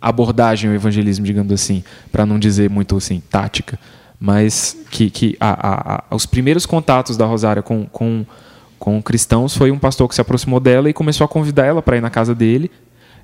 abordagem 0.02 0.70
ao 0.70 0.76
evangelismo, 0.76 1.26
digamos 1.26 1.52
assim, 1.52 1.84
para 2.12 2.26
não 2.26 2.38
dizer 2.38 2.70
muito 2.70 2.96
assim, 2.98 3.22
tática. 3.30 3.80
Mas 4.20 4.78
que, 4.92 5.10
que 5.10 5.38
a, 5.40 5.50
a, 5.50 5.96
a, 5.96 6.16
os 6.16 6.26
primeiros 6.26 6.66
contatos 6.66 7.18
da 7.18 7.26
Rosária 7.26 7.62
com, 7.62 7.86
com, 7.86 8.26
com 8.78 9.02
cristãos 9.02 9.56
foi 9.56 9.72
um 9.72 9.80
pastor 9.80 10.08
que 10.08 10.16
se 10.16 10.22
aproximou 10.22 10.60
dela 10.60 10.90
e 10.90 10.94
começou 10.94 11.26
a 11.26 11.28
convidar 11.28 11.66
ela 11.66 11.82
para 11.82 11.98
ir 11.98 12.02
na 12.02 12.10
casa 12.10 12.36
dele 12.36 12.72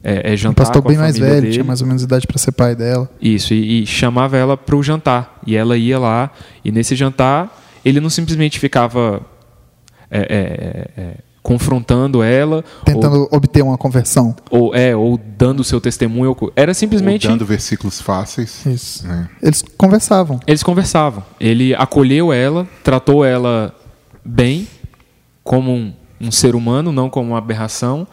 é, 0.03 0.33
é 0.33 0.37
jantar. 0.37 0.63
Um 0.63 0.65
pastor 0.65 0.81
bem 0.81 0.97
mais 0.97 1.17
velho, 1.17 1.41
dele. 1.41 1.53
tinha 1.53 1.63
mais 1.63 1.81
ou 1.81 1.87
menos 1.87 2.03
idade 2.03 2.25
para 2.25 2.37
ser 2.37 2.51
pai 2.51 2.75
dela. 2.75 3.09
Isso, 3.21 3.53
e, 3.53 3.83
e 3.83 3.85
chamava 3.85 4.37
ela 4.37 4.57
para 4.57 4.75
o 4.75 4.83
jantar. 4.83 5.39
E 5.45 5.55
ela 5.55 5.77
ia 5.77 5.99
lá, 5.99 6.31
e 6.63 6.71
nesse 6.71 6.95
jantar, 6.95 7.61
ele 7.83 7.99
não 7.99 8.09
simplesmente 8.09 8.59
ficava 8.59 9.21
é, 10.09 10.19
é, 10.19 11.01
é 11.01 11.13
confrontando 11.43 12.21
ela. 12.21 12.63
Tentando 12.85 13.21
ou, 13.21 13.29
obter 13.31 13.63
uma 13.63 13.77
conversão. 13.77 14.35
Ou, 14.49 14.75
é, 14.75 14.95
ou 14.95 15.19
dando 15.37 15.61
o 15.61 15.63
seu 15.63 15.81
testemunho. 15.81 16.35
Era 16.55 16.73
simplesmente. 16.73 17.27
Ou 17.27 17.33
dando 17.33 17.45
versículos 17.45 17.99
fáceis. 17.99 18.65
Isso. 18.65 19.07
Né? 19.07 19.29
Eles 19.41 19.63
conversavam. 19.77 20.39
Eles 20.45 20.63
conversavam. 20.63 21.23
Ele 21.39 21.73
acolheu 21.75 22.31
ela, 22.31 22.67
tratou 22.83 23.25
ela 23.25 23.73
bem, 24.23 24.67
como 25.43 25.71
um, 25.71 25.93
um 26.19 26.31
ser 26.31 26.55
humano, 26.55 26.91
não 26.91 27.09
como 27.09 27.29
uma 27.29 27.37
aberração 27.37 28.07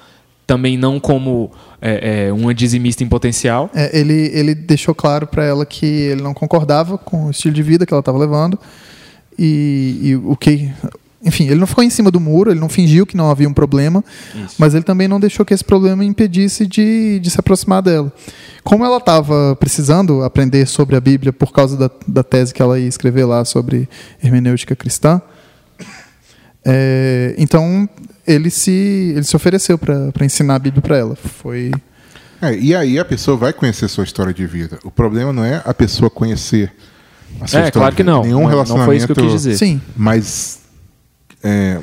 também 0.49 0.79
não 0.79 0.99
como 0.99 1.51
é, 1.79 2.29
é, 2.29 2.33
uma 2.33 2.55
dizimista 2.55 3.05
em 3.05 3.07
potencial. 3.07 3.71
É, 3.75 3.97
ele, 3.97 4.31
ele 4.33 4.55
deixou 4.55 4.95
claro 4.95 5.27
para 5.27 5.45
ela 5.45 5.67
que 5.67 5.85
ele 5.85 6.23
não 6.23 6.33
concordava 6.33 6.97
com 6.97 7.27
o 7.27 7.31
estilo 7.31 7.55
de 7.55 7.63
vida 7.63 7.85
que 7.85 7.93
ela 7.93 8.01
estava 8.01 8.17
levando 8.17 8.59
e, 9.39 10.01
e, 10.03 10.17
o 10.17 10.35
que 10.35 10.73
enfim, 11.23 11.47
ele 11.47 11.57
não 11.57 11.67
ficou 11.67 11.85
em 11.85 11.91
cima 11.91 12.11
do 12.11 12.19
muro, 12.19 12.51
ele 12.51 12.61
não 12.61 12.69
fingiu 12.69 13.05
que 13.05 13.17
não 13.17 13.29
havia 13.29 13.49
um 13.49 13.53
problema, 13.53 14.03
Isso. 14.35 14.55
mas 14.57 14.73
ele 14.73 14.85
também 14.85 15.07
não 15.07 15.21
deixou 15.21 15.45
que 15.45 15.53
esse 15.53 15.65
problema 15.65 16.03
impedisse 16.03 16.65
de, 16.67 17.19
de 17.19 17.29
se 17.29 17.39
aproximar 17.39 17.83
dela. 17.83 18.11
Como 18.65 18.85
ela 18.85 18.97
estava 18.97 19.55
precisando 19.57 20.23
aprender 20.23 20.65
sobre 20.67 20.97
a 20.97 21.01
Bíblia 21.01 21.33
por 21.33 21.53
causa 21.53 21.77
da, 21.77 21.91
da 22.07 22.23
tese 22.23 22.55
que 22.55 22.63
ela 22.63 22.79
ia 22.79 22.87
escrever 22.87 23.25
lá 23.25 23.45
sobre 23.45 23.89
hermenêutica 24.23 24.75
cristã, 24.75 25.21
é, 26.65 27.35
então 27.37 27.89
ele 28.29 28.51
se, 28.51 29.15
ele 29.17 29.25
se 29.25 29.35
ofereceu 29.35 29.79
para 29.79 30.25
ensinar 30.25 30.57
a 30.57 30.59
Bíblia 30.59 30.83
para 30.83 30.97
ela. 30.99 31.17
Foi. 31.17 31.73
É, 32.41 32.55
e 32.55 32.75
aí 32.75 32.99
a 32.99 33.05
pessoa 33.05 33.37
vai 33.37 33.53
conhecer 33.53 33.89
sua 33.89 34.05
história 34.05 34.33
de 34.33 34.47
vida. 34.47 34.79
O 34.85 34.91
problema 34.91 35.33
não 35.33 35.45
é 35.45 35.63
a 35.65 35.73
pessoa 35.73 36.11
conhecer 36.11 36.71
a 37.41 37.47
sua 37.47 37.61
é, 37.61 37.65
história 37.65 37.73
claro 37.73 37.97
que 37.97 38.05
não. 38.05 38.23
Nenhum 38.23 38.43
não, 38.43 38.47
relacionamento 38.47 38.79
não 38.79 38.85
foi 38.85 38.97
isso 38.97 39.07
que 39.07 39.13
eu 39.13 39.25
quis 39.25 39.33
dizer. 39.33 39.57
Sim. 39.57 39.81
mais, 39.97 40.61
é, 41.43 41.79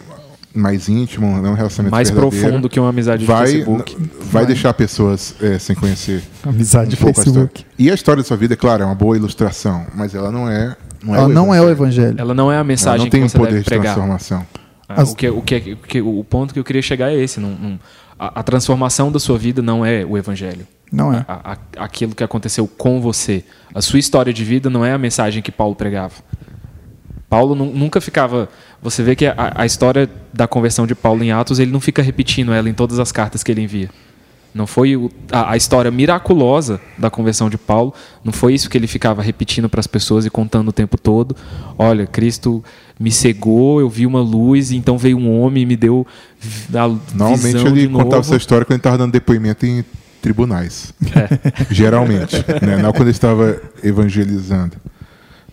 mais 0.53 0.87
íntimo, 0.87 1.41
não 1.41 1.51
um 1.51 1.55
relacionamento 1.55 1.91
mais 1.91 2.11
profundo 2.11 2.69
que 2.69 2.79
uma 2.79 2.89
amizade 2.89 3.25
vai, 3.25 3.45
de 3.45 3.51
Facebook. 3.53 3.97
Vai, 3.97 4.09
vai 4.31 4.45
deixar 4.45 4.73
pessoas 4.75 5.35
é, 5.41 5.57
sem 5.59 5.75
conhecer 5.75 6.23
amizade 6.43 6.91
de 6.91 6.95
Facebook. 6.95 7.65
E 7.77 7.89
a 7.89 7.93
história 7.93 8.21
da 8.21 8.27
sua 8.27 8.37
vida, 8.37 8.53
é 8.53 8.57
claro, 8.57 8.83
é 8.83 8.85
uma 8.85 8.95
boa 8.95 9.17
ilustração, 9.17 9.85
mas 9.95 10.13
ela 10.13 10.31
não 10.31 10.49
é. 10.49 10.75
Não 11.03 11.15
é 11.15 11.17
ela 11.17 11.27
não 11.27 11.53
é 11.53 11.61
o 11.61 11.69
evangelho. 11.69 12.15
Ela 12.17 12.33
não 12.33 12.51
é 12.51 12.57
a 12.57 12.63
mensagem 12.63 12.95
ela 12.95 13.03
não 13.03 13.09
tem 13.09 13.23
que 13.23 13.29
você 13.29 13.37
um 13.37 13.41
poder 13.41 13.59
de 13.59 13.65
pregar. 13.65 13.95
transformação. 13.95 14.45
Ah, 14.87 15.01
As... 15.01 15.11
O, 15.11 15.15
que, 15.15 15.29
o, 15.29 15.41
que, 15.41 15.55
o, 15.55 15.77
que, 15.77 16.01
o 16.01 16.23
ponto 16.23 16.53
que 16.53 16.59
eu 16.59 16.63
queria 16.63 16.81
chegar 16.81 17.11
é 17.11 17.15
esse. 17.15 17.39
Não, 17.39 17.49
não, 17.49 17.79
a, 18.17 18.39
a, 18.39 18.43
transformação 18.43 19.11
da 19.11 19.19
sua 19.19 19.37
vida 19.37 19.61
não 19.61 19.85
é 19.85 20.05
o 20.05 20.17
evangelho. 20.17 20.67
Não 20.91 21.13
é. 21.13 21.25
A, 21.27 21.53
a, 21.53 21.83
aquilo 21.83 22.13
que 22.15 22.23
aconteceu 22.23 22.67
com 22.67 23.01
você. 23.01 23.43
A 23.73 23.81
sua 23.81 23.99
história 23.99 24.33
de 24.33 24.43
vida 24.43 24.69
não 24.69 24.85
é 24.85 24.93
a 24.93 24.97
mensagem 24.97 25.41
que 25.41 25.51
Paulo 25.51 25.75
pregava. 25.75 26.13
Paulo 27.29 27.55
nunca 27.55 27.99
ficava. 27.99 28.47
Você 28.81 29.01
vê 29.01 29.15
que 29.15 29.25
a, 29.25 29.53
a 29.55 29.65
história 29.65 30.09
da 30.31 30.47
conversão 30.47 30.85
de 30.85 30.93
Paulo 30.93 31.23
em 31.23 31.31
Atos, 31.31 31.59
ele 31.59 31.71
não 31.71 31.79
fica 31.79 32.01
repetindo 32.01 32.53
ela 32.53 32.69
em 32.69 32.73
todas 32.73 32.99
as 32.99 33.11
cartas 33.11 33.43
que 33.43 33.51
ele 33.51 33.61
envia. 33.61 33.89
Não 34.55 34.65
foi 34.65 34.95
o, 34.95 35.11
a, 35.29 35.51
a, 35.51 35.57
história 35.57 35.91
miraculosa 35.91 36.79
da 36.97 37.09
conversão 37.09 37.49
de 37.49 37.57
Paulo, 37.57 37.93
não 38.23 38.31
foi 38.31 38.53
isso 38.53 38.69
que 38.69 38.77
ele 38.77 38.87
ficava 38.87 39.21
repetindo 39.21 39.67
para 39.67 39.81
as 39.81 39.85
pessoas 39.85 40.25
e 40.25 40.29
contando 40.29 40.69
o 40.69 40.71
tempo 40.71 40.97
todo. 40.97 41.35
Olha, 41.77 42.07
Cristo 42.07 42.63
me 42.97 43.11
cegou, 43.11 43.81
eu 43.81 43.89
vi 43.89 44.05
uma 44.05 44.21
luz, 44.21 44.71
então 44.71 44.97
veio 44.97 45.17
um 45.17 45.41
homem 45.41 45.63
e 45.63 45.65
me 45.65 45.75
deu 45.75 46.07
a 46.73 46.87
Normalmente 47.13 47.51
visão 47.51 47.67
ele 47.67 47.87
de 47.87 47.93
contava 47.93 48.21
essa 48.21 48.37
história 48.37 48.63
quando 48.63 48.75
ele 48.75 48.79
estava 48.79 48.97
dando 48.97 49.11
depoimento 49.11 49.65
em 49.65 49.83
tribunais. 50.21 50.93
É. 51.13 51.51
Geralmente. 51.69 52.37
né? 52.61 52.77
Não 52.77 52.93
quando 52.93 53.09
ele 53.09 53.11
estava 53.11 53.61
evangelizando. 53.83 54.77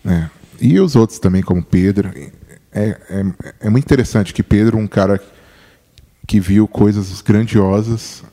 Né? 0.01 0.31
E 0.61 0.79
os 0.79 0.95
outros 0.95 1.19
também, 1.19 1.41
como 1.41 1.61
Pedro. 1.61 2.09
É, 2.71 2.97
é, 3.09 3.25
é 3.59 3.69
muito 3.69 3.83
interessante 3.83 4.33
que 4.33 4.41
Pedro, 4.41 4.77
um 4.77 4.87
cara 4.87 5.21
que 6.25 6.39
viu 6.39 6.67
coisas 6.69 7.21
grandiosas, 7.21 8.23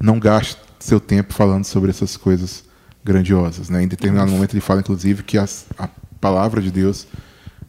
não 0.00 0.18
gaste 0.18 0.56
seu 0.78 1.00
tempo 1.00 1.32
falando 1.32 1.64
sobre 1.64 1.90
essas 1.90 2.16
coisas 2.16 2.64
grandiosas. 3.04 3.68
Né? 3.68 3.82
Em 3.82 3.88
determinado 3.88 4.30
momento 4.30 4.54
ele 4.54 4.60
fala, 4.60 4.80
inclusive, 4.80 5.22
que 5.22 5.38
as, 5.38 5.66
a 5.78 5.88
palavra 6.20 6.60
de 6.60 6.70
Deus, 6.70 7.06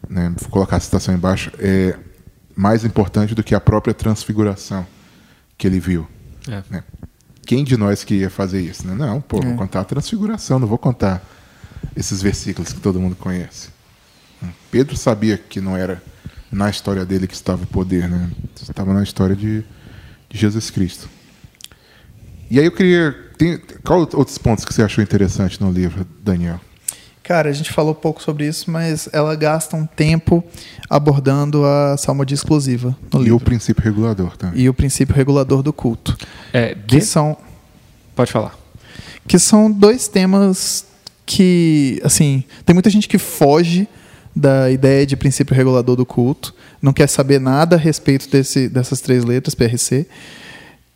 né, 0.08 0.32
vou 0.38 0.48
colocar 0.50 0.76
a 0.76 0.80
citação 0.80 1.14
embaixo, 1.14 1.50
é 1.58 1.96
mais 2.54 2.84
importante 2.84 3.34
do 3.34 3.42
que 3.42 3.54
a 3.54 3.60
própria 3.60 3.94
transfiguração 3.94 4.86
que 5.56 5.66
ele 5.66 5.80
viu. 5.80 6.06
É. 6.48 6.62
Né? 6.70 6.84
Quem 7.46 7.64
de 7.64 7.76
nós 7.76 8.04
que 8.04 8.14
ia 8.14 8.30
fazer 8.30 8.60
isso? 8.60 8.86
Né? 8.86 8.94
Não, 8.94 9.20
pô, 9.20 9.38
é. 9.38 9.42
vou 9.42 9.56
contar 9.56 9.80
a 9.80 9.84
transfiguração, 9.84 10.58
não 10.58 10.68
vou 10.68 10.78
contar 10.78 11.22
esses 11.96 12.22
versículos 12.22 12.72
que 12.72 12.80
todo 12.80 13.00
mundo 13.00 13.16
conhece. 13.16 13.68
Pedro 14.70 14.96
sabia 14.96 15.36
que 15.36 15.60
não 15.60 15.76
era 15.76 16.02
na 16.50 16.70
história 16.70 17.04
dele 17.04 17.26
que 17.26 17.34
estava 17.34 17.64
o 17.64 17.66
poder, 17.66 18.08
né? 18.08 18.30
estava 18.60 18.92
na 18.94 19.02
história 19.02 19.36
de, 19.36 19.62
de 20.28 20.38
Jesus 20.38 20.70
Cristo. 20.70 21.08
E 22.50 22.58
aí 22.58 22.64
eu 22.64 22.72
queria. 22.72 23.16
Tem, 23.38 23.60
qual 23.84 24.00
outros 24.00 24.36
pontos 24.36 24.64
que 24.64 24.74
você 24.74 24.82
achou 24.82 25.02
interessante 25.02 25.60
no 25.62 25.70
livro, 25.70 26.06
Daniel? 26.22 26.60
Cara, 27.22 27.48
a 27.48 27.52
gente 27.52 27.72
falou 27.72 27.94
pouco 27.94 28.20
sobre 28.20 28.46
isso, 28.46 28.68
mas 28.70 29.08
ela 29.12 29.36
gasta 29.36 29.76
um 29.76 29.86
tempo 29.86 30.42
abordando 30.88 31.64
a 31.64 31.96
salmodia 31.96 32.34
exclusiva 32.34 32.88
no 33.12 33.20
e 33.20 33.22
livro. 33.22 33.28
E 33.28 33.32
o 33.36 33.40
princípio 33.40 33.84
regulador 33.84 34.36
também. 34.36 34.60
E 34.60 34.68
o 34.68 34.74
princípio 34.74 35.14
regulador 35.14 35.62
do 35.62 35.72
culto. 35.72 36.18
É, 36.52 36.74
que 36.74 36.96
de... 36.96 37.02
são. 37.02 37.36
Pode 38.16 38.32
falar. 38.32 38.58
Que 39.28 39.38
são 39.38 39.70
dois 39.70 40.08
temas 40.08 40.84
que, 41.24 42.00
assim, 42.02 42.42
tem 42.66 42.74
muita 42.74 42.90
gente 42.90 43.06
que 43.06 43.16
foge 43.16 43.86
da 44.34 44.68
ideia 44.68 45.06
de 45.06 45.16
princípio 45.16 45.54
regulador 45.54 45.94
do 45.94 46.04
culto, 46.04 46.52
não 46.82 46.92
quer 46.92 47.06
saber 47.06 47.38
nada 47.40 47.76
a 47.76 47.78
respeito 47.78 48.28
desse, 48.28 48.68
dessas 48.68 49.00
três 49.00 49.24
letras, 49.24 49.54
PRC. 49.54 50.08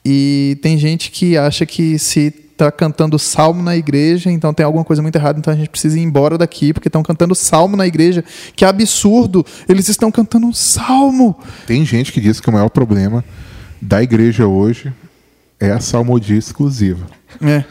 E 0.04 0.58
tem 0.60 0.76
gente 0.76 1.10
que 1.10 1.36
acha 1.36 1.64
que 1.64 1.98
se 1.98 2.34
está 2.54 2.70
cantando 2.70 3.18
salmo 3.18 3.62
na 3.62 3.76
igreja, 3.76 4.30
então 4.30 4.54
tem 4.54 4.64
alguma 4.64 4.84
coisa 4.84 5.02
muito 5.02 5.16
errada, 5.16 5.38
então 5.38 5.52
a 5.52 5.56
gente 5.56 5.68
precisa 5.68 5.98
ir 5.98 6.02
embora 6.02 6.38
daqui, 6.38 6.72
porque 6.72 6.88
estão 6.88 7.02
cantando 7.02 7.34
salmo 7.34 7.76
na 7.76 7.86
igreja. 7.86 8.24
Que 8.54 8.64
absurdo! 8.64 9.44
Eles 9.68 9.88
estão 9.88 10.10
cantando 10.10 10.46
um 10.46 10.52
salmo! 10.52 11.36
Tem 11.66 11.84
gente 11.84 12.12
que 12.12 12.20
diz 12.20 12.40
que 12.40 12.48
o 12.48 12.52
maior 12.52 12.68
problema 12.68 13.24
da 13.80 14.02
igreja 14.02 14.46
hoje 14.46 14.92
é 15.58 15.70
a 15.70 15.80
salmodia 15.80 16.38
exclusiva. 16.38 17.06
É. 17.42 17.64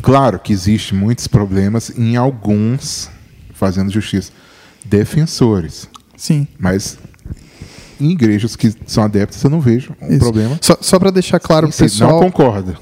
Claro 0.00 0.38
que 0.38 0.52
existe 0.52 0.94
muitos 0.94 1.26
problemas 1.26 1.90
em 1.98 2.16
alguns, 2.16 3.10
fazendo 3.52 3.90
justiça, 3.90 4.32
defensores. 4.84 5.88
Sim. 6.16 6.46
Mas 6.58 6.96
em 8.00 8.10
igrejas 8.10 8.56
que 8.56 8.72
são 8.86 9.02
adeptas, 9.04 9.42
eu 9.42 9.50
não 9.50 9.60
vejo 9.60 9.94
um 10.00 10.08
Isso. 10.08 10.18
problema. 10.18 10.58
Só, 10.60 10.76
só 10.80 10.98
para 10.98 11.10
deixar 11.10 11.38
claro 11.40 11.68
para 11.68 11.74
o 11.74 11.78
pessoal. 11.78 12.10
Não 12.12 12.20
concorda. 12.20 12.74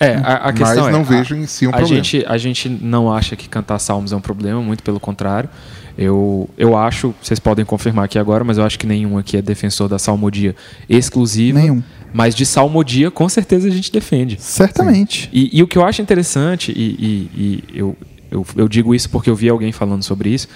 É, 0.00 0.14
a, 0.16 0.48
a 0.48 0.52
questão 0.52 0.84
Mas 0.84 0.92
não 0.92 1.00
é, 1.02 1.04
vejo 1.04 1.36
em 1.36 1.46
si 1.46 1.66
um 1.66 1.70
a 1.70 1.74
problema. 1.74 2.02
Gente, 2.02 2.26
a 2.26 2.36
gente 2.36 2.68
não 2.68 3.12
acha 3.12 3.36
que 3.36 3.48
cantar 3.48 3.78
salmos 3.78 4.12
é 4.12 4.16
um 4.16 4.20
problema, 4.20 4.60
muito 4.60 4.82
pelo 4.82 4.98
contrário. 4.98 5.48
Eu, 5.96 6.50
eu 6.58 6.76
acho, 6.76 7.14
vocês 7.22 7.38
podem 7.38 7.64
confirmar 7.64 8.04
aqui 8.06 8.18
agora, 8.18 8.42
mas 8.42 8.58
eu 8.58 8.64
acho 8.64 8.76
que 8.76 8.86
nenhum 8.86 9.16
aqui 9.16 9.36
é 9.36 9.42
defensor 9.42 9.88
da 9.88 9.98
salmodia 9.98 10.56
exclusiva. 10.88 11.60
Nenhum. 11.60 11.80
Mas 12.12 12.34
de 12.34 12.44
salmodia, 12.44 13.10
com 13.10 13.28
certeza 13.28 13.68
a 13.68 13.70
gente 13.70 13.92
defende. 13.92 14.36
Certamente. 14.40 15.30
E, 15.32 15.56
e 15.56 15.62
o 15.62 15.68
que 15.68 15.78
eu 15.78 15.84
acho 15.84 16.02
interessante, 16.02 16.72
e, 16.74 16.80
e- 16.82 17.30
e 17.72 17.78
eu, 17.78 17.96
eu, 18.30 18.46
eu 18.56 18.68
digo 18.68 18.94
isso 18.94 19.08
porque 19.10 19.30
eu 19.30 19.36
vi 19.36 19.48
alguém 19.48 19.70
falando 19.70 20.02
sobre 20.02 20.30
isso, 20.30 20.48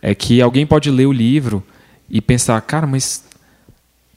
é 0.00 0.14
que 0.14 0.40
alguém 0.40 0.64
pode 0.64 0.88
ler 0.90 1.06
o 1.06 1.12
livro 1.12 1.62
e 2.08 2.20
pensar, 2.20 2.60
cara, 2.62 2.86
mas 2.86 3.24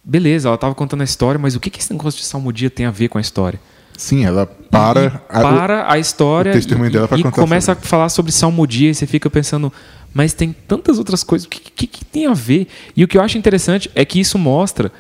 beleza, 0.08 0.48
ela 0.48 0.56
estava 0.56 0.74
contando 0.74 1.02
a 1.02 1.04
história, 1.04 1.38
mas 1.38 1.56
o 1.56 1.60
que, 1.60 1.70
que 1.70 1.80
esse 1.80 1.92
negócio 1.92 2.20
de 2.20 2.26
salmodia 2.26 2.70
tem 2.70 2.86
a 2.86 2.92
ver 2.92 3.10
com 3.10 3.18
a 3.18 3.22
história? 3.22 3.60
Sim, 3.98 4.24
ela 4.24 4.46
para. 4.46 5.22
E 5.30 5.34
para 5.34 5.92
a 5.92 6.00
história 6.00 6.54
e, 6.56 7.20
e 7.20 7.24
começa 7.32 7.74
sobre 7.74 7.86
a 7.86 7.90
falar 7.90 8.10
sobre 8.10 8.32
salmodia 8.32 8.92
e 8.92 8.96
você 8.96 9.06
fica 9.06 9.30
pensando, 9.30 9.74
mas 10.14 10.34
tem 10.34 10.56
tantas 10.68 10.98
outras 10.98 11.24
coisas, 11.24 11.46
o 11.46 11.50
que, 11.50 11.60
que, 11.60 11.88
que 11.88 12.06
tem 12.06 12.28
a 12.28 12.34
ver? 12.34 12.68
E 12.96 13.04
o 13.04 13.08
que 13.08 13.18
eu 13.18 13.22
acho 13.22 13.38
interessante 13.38 13.92
é 13.94 14.06
que 14.06 14.20
isso 14.20 14.38
mostra 14.38 14.92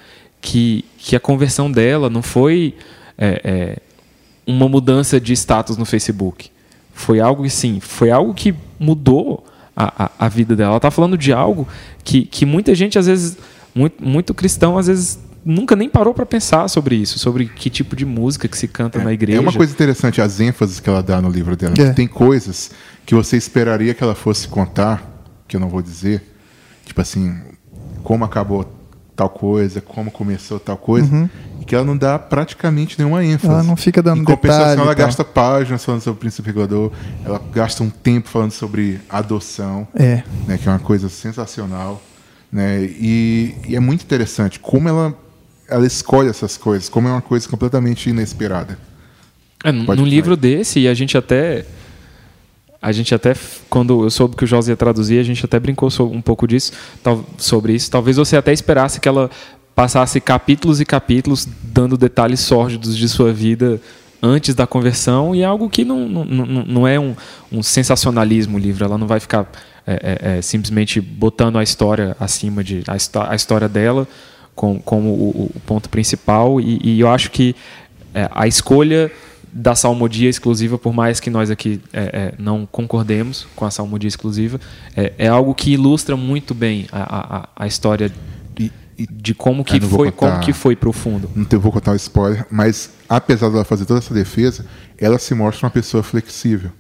que, 0.41 0.83
que 0.97 1.15
a 1.15 1.19
conversão 1.19 1.71
dela 1.71 2.09
não 2.09 2.21
foi 2.21 2.75
é, 3.17 3.41
é, 3.43 3.77
uma 4.45 4.67
mudança 4.67 5.21
de 5.21 5.31
status 5.33 5.77
no 5.77 5.85
Facebook. 5.85 6.49
Foi 6.93 7.19
algo 7.19 7.43
que, 7.43 7.49
sim, 7.49 7.79
foi 7.79 8.09
algo 8.09 8.33
que 8.33 8.53
mudou 8.79 9.45
a, 9.75 10.05
a, 10.05 10.11
a 10.25 10.27
vida 10.27 10.55
dela. 10.55 10.71
Ela 10.71 10.77
está 10.77 10.89
falando 10.89 11.17
de 11.17 11.31
algo 11.31 11.67
que, 12.03 12.25
que 12.25 12.45
muita 12.45 12.73
gente, 12.73 12.97
às 12.97 13.05
vezes, 13.05 13.37
muito, 13.77 14.03
muito 14.03 14.33
cristão, 14.33 14.77
às 14.77 14.87
vezes, 14.87 15.19
nunca 15.45 15.75
nem 15.75 15.87
parou 15.89 16.13
para 16.13 16.25
pensar 16.25 16.67
sobre 16.67 16.95
isso, 16.95 17.19
sobre 17.19 17.45
que 17.45 17.69
tipo 17.69 17.95
de 17.95 18.05
música 18.05 18.47
que 18.47 18.57
se 18.57 18.67
canta 18.67 19.01
na 19.03 19.13
igreja. 19.13 19.37
É 19.37 19.41
uma 19.41 19.53
coisa 19.53 19.71
interessante 19.71 20.21
as 20.21 20.39
ênfases 20.39 20.79
que 20.79 20.89
ela 20.89 21.03
dá 21.03 21.21
no 21.21 21.29
livro 21.29 21.55
dela. 21.55 21.73
É. 21.77 21.89
que 21.89 21.95
Tem 21.95 22.07
coisas 22.07 22.71
que 23.05 23.13
você 23.15 23.37
esperaria 23.37 23.93
que 23.93 24.03
ela 24.03 24.15
fosse 24.15 24.47
contar, 24.47 25.03
que 25.47 25.55
eu 25.55 25.59
não 25.59 25.69
vou 25.69 25.81
dizer, 25.81 26.21
tipo 26.85 26.99
assim, 26.99 27.33
como 28.03 28.25
acabou 28.25 28.73
tal 29.15 29.29
coisa, 29.29 29.81
como 29.81 30.11
começou 30.11 30.59
tal 30.59 30.77
coisa, 30.77 31.29
e 31.59 31.65
que 31.65 31.73
ela 31.73 31.83
não 31.83 31.97
dá 31.97 32.19
praticamente 32.19 32.99
nenhuma 32.99 33.23
ênfase. 33.25 33.47
Uhum. 33.47 33.53
Ela 33.59 33.63
não 33.63 33.75
fica 33.75 34.01
dando 34.01 34.21
Em 34.21 34.23
compensação, 34.25 34.63
detalhe 34.69 34.81
ela 34.81 34.95
tal. 34.95 35.05
gasta 35.05 35.23
páginas 35.23 35.83
falando 35.83 36.01
sobre 36.01 36.17
o 36.17 36.19
princípio 36.19 36.49
regulador, 36.49 36.91
ela 37.25 37.41
gasta 37.53 37.81
um 37.83 37.89
tempo 37.89 38.27
falando 38.29 38.51
sobre 38.51 38.99
adoção, 39.09 39.87
É. 39.95 40.23
né, 40.45 40.57
que 40.61 40.67
é 40.67 40.71
uma 40.71 40.77
coisa 40.79 41.09
sensacional, 41.09 41.99
né, 42.51 42.83
e, 42.83 43.55
e 43.67 43.75
é 43.75 43.79
muito 43.79 44.03
interessante 44.03 44.60
como 44.60 44.88
ela 44.88 45.13
ela 45.69 45.86
escolhe 45.86 46.29
essas 46.29 46.55
coisas, 46.55 46.88
como 46.88 47.10
é 47.10 47.12
uma 47.12 47.21
coisa 47.21 47.47
completamente 47.49 48.10
inesperada. 48.10 48.79
É, 49.63 49.71
num 49.71 49.86
Pode 49.86 49.99
num 49.99 50.05
falar. 50.05 50.15
livro 50.15 50.38
desse, 50.38 50.79
e 50.79 50.88
a 50.88 50.93
gente 50.93 51.17
até. 51.17 51.65
A 52.81 52.91
gente 52.91 53.13
até, 53.13 53.36
quando 53.69 54.03
eu 54.03 54.10
soube 54.10 54.36
que 54.36 54.43
o 54.43 54.47
José 54.47 54.71
ia 54.71 54.77
traduzir, 54.77 55.19
a 55.19 55.23
gente 55.23 55.43
até 55.43 55.60
brincou 55.60 55.89
um 56.12 56.21
pouco 56.21 56.47
disso, 56.47 56.71
tal- 57.03 57.25
sobre 57.38 57.73
isso. 57.73 57.89
Talvez 57.91 58.15
você 58.17 58.38
até 58.38 58.53
esperasse 58.53 58.99
que 59.01 59.10
ela 59.10 59.29
passasse 59.75 60.21
capítulos 60.21 60.79
e 60.79 60.86
capítulos 60.86 61.45
dando 61.63 61.97
detalhes 61.97 62.39
sórdidos 62.39 62.95
de 62.95 63.10
sua 63.10 63.33
vida 63.33 63.81
antes 64.21 64.56
da 64.56 64.65
conversão, 64.67 65.36
e 65.36 65.41
é 65.41 65.45
algo 65.45 65.69
que 65.69 65.84
não, 65.86 66.08
não, 66.08 66.25
não, 66.25 66.88
é 66.88 66.99
um, 66.99 67.15
um 67.51 67.62
sensacionalismo 67.63 68.58
o 68.58 68.60
livro. 68.60 68.84
Ela 68.86 68.97
não 68.97 69.08
vai 69.08 69.19
ficar 69.19 69.49
é, 69.86 69.93
é, 70.32 70.38
é, 70.38 70.41
simplesmente 70.41 70.99
botando 70.99 71.58
a 71.58 71.63
história 71.63 72.15
acima 72.19 72.63
de. 72.63 72.84
a, 72.88 73.32
a 73.32 73.36
história 73.36 73.69
dela 73.69 74.08
com- 74.56 74.80
como 74.80 75.10
o, 75.10 75.51
o 75.56 75.60
ponto 75.65 75.89
principal, 75.89 76.60
e, 76.60 76.80
e 76.84 76.99
eu 76.99 77.10
acho 77.10 77.30
que 77.32 77.56
é, 78.13 78.27
a 78.34 78.47
escolha 78.47 79.12
da 79.53 79.73
salmodia 79.75 80.30
exclusiva, 80.30 80.77
por 80.77 80.93
mais 80.93 81.19
que 81.19 81.30
nós 81.30 81.49
aqui 81.49 81.80
é, 81.93 82.01
é, 82.01 82.34
não 82.38 82.67
concordemos 82.69 83.47
com 83.56 83.65
a 83.65 83.71
salmodia 83.71 84.08
exclusiva, 84.08 84.60
é, 84.95 85.13
algo 85.27 85.53
que 85.56 85.71
ilustra 85.71 86.15
muito 86.17 86.53
bem 86.53 86.86
a, 86.91 87.01
a- 87.01 87.39
a- 87.56 87.67
história 87.67 88.12
de 89.12 89.33
como 89.36 89.62
Eu 89.62 89.65
que 89.65 89.79
vou 89.79 89.99
foi, 89.99 90.12
contar. 90.12 90.31
como 90.33 90.45
que 90.45 90.53
foi 90.53 90.75
profundo. 90.75 91.29
não 91.36 91.45
te- 91.45 91.55
vou 91.57 91.71
contar 91.71 91.91
um 91.91 91.95
spoiler, 91.95 92.45
mas 92.49 92.89
apesar 93.07 93.49
dela 93.49 93.63
fazer 93.63 93.86
toda 93.86 93.99
essa 93.99 94.13
defesa, 94.13 94.65
ela 94.97 95.19
se 95.19 95.33
mostra 95.36 95.65
uma 95.67 95.71
pessoa 95.71 96.01
flexível 96.01 96.71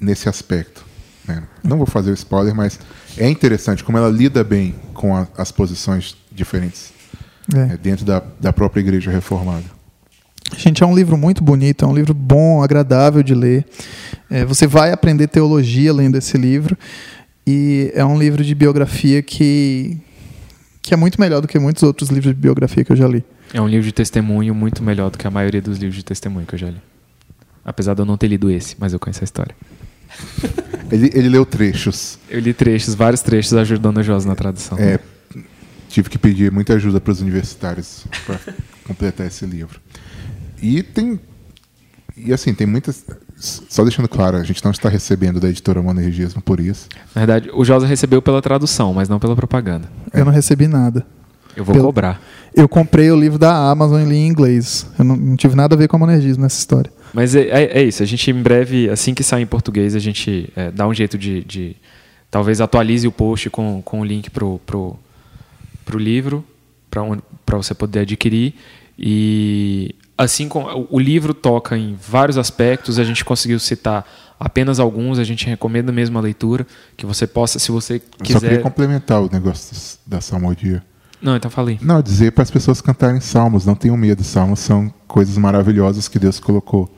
nesse 0.00 0.28
aspecto. 0.28 0.84
né? 1.26 1.42
Não 1.64 1.76
vou 1.76 1.86
fazer 1.86 2.10
o 2.10 2.14
spoiler, 2.14 2.54
mas 2.54 2.78
é 3.18 3.28
interessante 3.28 3.82
como 3.82 3.98
ela 3.98 4.08
lida 4.08 4.44
bem 4.44 4.76
com 4.94 5.16
a- 5.16 5.26
as 5.36 5.50
posições 5.50 6.16
diferentes 6.30 6.92
É. 7.52 7.58
né, 7.66 7.78
dentro 7.82 8.04
da, 8.04 8.22
da 8.40 8.52
própria 8.52 8.80
igreja 8.80 9.10
reformada. 9.10 9.64
Gente, 10.56 10.84
é 10.84 10.86
um 10.86 10.94
livro 10.94 11.16
muito 11.16 11.42
bonito, 11.42 11.84
é 11.84 11.88
um 11.88 11.92
livro 11.94 12.14
bom, 12.14 12.62
agradável 12.62 13.24
de 13.24 13.34
ler. 13.34 13.66
É, 14.30 14.44
você 14.44 14.64
vai 14.68 14.92
aprender 14.92 15.26
teologia 15.26 15.92
lendo 15.92 16.16
esse 16.16 16.36
livro. 16.38 16.78
E 17.44 17.90
é 17.94 18.04
um 18.04 18.16
livro 18.16 18.44
de 18.44 18.54
biografia 18.54 19.20
que, 19.22 19.98
que 20.86 20.94
é 20.94 20.96
muito 20.96 21.20
melhor 21.20 21.40
do 21.40 21.48
que 21.48 21.58
muitos 21.58 21.82
outros 21.82 22.10
livros 22.10 22.32
de 22.32 22.40
biografia 22.40 22.84
que 22.84 22.92
eu 22.92 22.96
já 22.96 23.08
li. 23.08 23.24
É 23.52 23.60
um 23.60 23.66
livro 23.66 23.84
de 23.84 23.92
testemunho 23.92 24.54
muito 24.54 24.84
melhor 24.84 25.10
do 25.10 25.18
que 25.18 25.26
a 25.26 25.30
maioria 25.30 25.60
dos 25.60 25.78
livros 25.78 25.96
de 25.96 26.04
testemunho 26.04 26.46
que 26.46 26.54
eu 26.54 26.58
já 26.58 26.70
li. 26.70 26.80
Apesar 27.64 27.94
de 27.94 28.02
eu 28.02 28.06
não 28.06 28.16
ter 28.16 28.28
lido 28.28 28.48
esse, 28.48 28.76
mas 28.78 28.92
eu 28.92 29.00
conheço 29.00 29.22
a 29.22 29.24
história. 29.24 29.54
Ele, 30.88 31.10
ele 31.12 31.28
leu 31.28 31.44
trechos. 31.44 32.16
Eu 32.30 32.38
li 32.38 32.54
trechos, 32.54 32.94
vários 32.94 33.20
trechos 33.20 33.52
ajudando 33.54 33.98
a 33.98 34.04
Josi 34.04 34.28
na 34.28 34.36
tradução. 34.36 34.78
É, 34.78 35.00
tive 35.88 36.08
que 36.08 36.16
pedir 36.16 36.52
muita 36.52 36.74
ajuda 36.74 37.00
para 37.00 37.10
os 37.10 37.20
universitários 37.20 38.06
para 38.24 38.38
completar 38.84 39.26
esse 39.26 39.44
livro. 39.44 39.80
E 40.62 40.84
tem. 40.84 41.18
E 42.16 42.32
assim, 42.32 42.54
tem 42.54 42.68
muitas. 42.68 43.04
Só 43.36 43.82
deixando 43.84 44.08
claro, 44.08 44.36
a 44.38 44.42
gente 44.42 44.64
não 44.64 44.70
está 44.70 44.88
recebendo 44.88 45.38
da 45.38 45.48
editora 45.48 45.82
Monergismo 45.82 46.40
por 46.40 46.58
isso. 46.58 46.88
Na 47.14 47.20
verdade, 47.20 47.50
o 47.52 47.64
Josa 47.64 47.86
recebeu 47.86 48.22
pela 48.22 48.40
tradução, 48.40 48.94
mas 48.94 49.08
não 49.08 49.18
pela 49.18 49.36
propaganda. 49.36 49.88
Eu 50.12 50.24
não 50.24 50.32
recebi 50.32 50.66
nada. 50.66 51.06
Eu 51.54 51.64
vou 51.64 51.74
Pelo- 51.74 51.86
cobrar. 51.86 52.20
Eu 52.54 52.68
comprei 52.68 53.10
o 53.10 53.16
livro 53.18 53.38
da 53.38 53.54
Amazon 53.70 54.00
e 54.00 54.04
li 54.04 54.16
em 54.16 54.26
inglês. 54.28 54.86
Eu 54.98 55.04
não, 55.04 55.16
não 55.16 55.36
tive 55.36 55.54
nada 55.54 55.74
a 55.74 55.78
ver 55.78 55.86
com 55.88 55.96
a 55.96 55.98
monergismo 55.98 56.42
nessa 56.42 56.58
história. 56.58 56.90
Mas 57.12 57.34
é, 57.34 57.42
é- 57.42 57.78
é 57.80 57.82
isso. 57.82 58.02
A 58.02 58.06
gente, 58.06 58.30
em 58.30 58.42
breve, 58.42 58.88
assim 58.90 59.12
que 59.14 59.22
sair 59.22 59.42
em 59.42 59.46
português, 59.46 59.94
a 59.94 59.98
gente 59.98 60.50
é, 60.56 60.70
dá 60.70 60.86
um 60.88 60.94
jeito 60.94 61.16
de, 61.18 61.44
de- 61.44 61.76
Talvez 62.30 62.60
atualize 62.60 63.06
o 63.06 63.12
post 63.12 63.48
com, 63.50 63.80
com 63.82 64.00
o 64.00 64.04
link 64.04 64.28
pro, 64.30 64.58
pro, 64.66 64.98
pro 65.84 65.98
livro, 65.98 66.44
para 66.90 67.56
você 67.56 67.72
poder 67.74 68.00
adquirir. 68.00 68.54
E 68.98 69.94
assim 70.16 70.48
como 70.48 70.86
o- 70.90 70.98
livro 70.98 71.34
toca 71.34 71.76
em 71.76 71.94
vários 72.00 72.38
aspectos, 72.38 72.98
a 72.98 73.04
gente 73.04 73.24
conseguiu 73.24 73.58
citar 73.58 74.06
apenas 74.38 74.78
alguns, 74.80 75.18
a 75.18 75.24
gente 75.24 75.46
recomenda 75.46 75.90
mesmo 75.92 76.18
a 76.18 76.20
leitura, 76.20 76.66
que 76.96 77.06
você 77.06 77.26
possa, 77.26 77.58
se 77.58 77.70
você 77.70 77.94
Eu 77.94 78.00
só 78.00 78.38
queria 78.40 78.48
quiser. 78.50 78.62
complementar 78.62 79.22
o 79.22 79.30
negócio 79.32 79.98
da 80.06 80.20
salmodia. 80.20 80.82
Não, 81.22 81.34
então 81.36 81.50
falei. 81.50 81.78
Não, 81.80 82.02
dizer 82.02 82.32
para 82.32 82.42
as 82.42 82.50
pessoas 82.50 82.80
cantarem 82.80 83.20
salmos, 83.20 83.64
não 83.64 83.74
tenham 83.74 83.96
medo. 83.96 84.22
Salmos 84.22 84.60
são 84.60 84.92
coisas 85.08 85.36
maravilhosas 85.38 86.08
que 86.08 86.18
Deus 86.18 86.38
colocou 86.38 86.94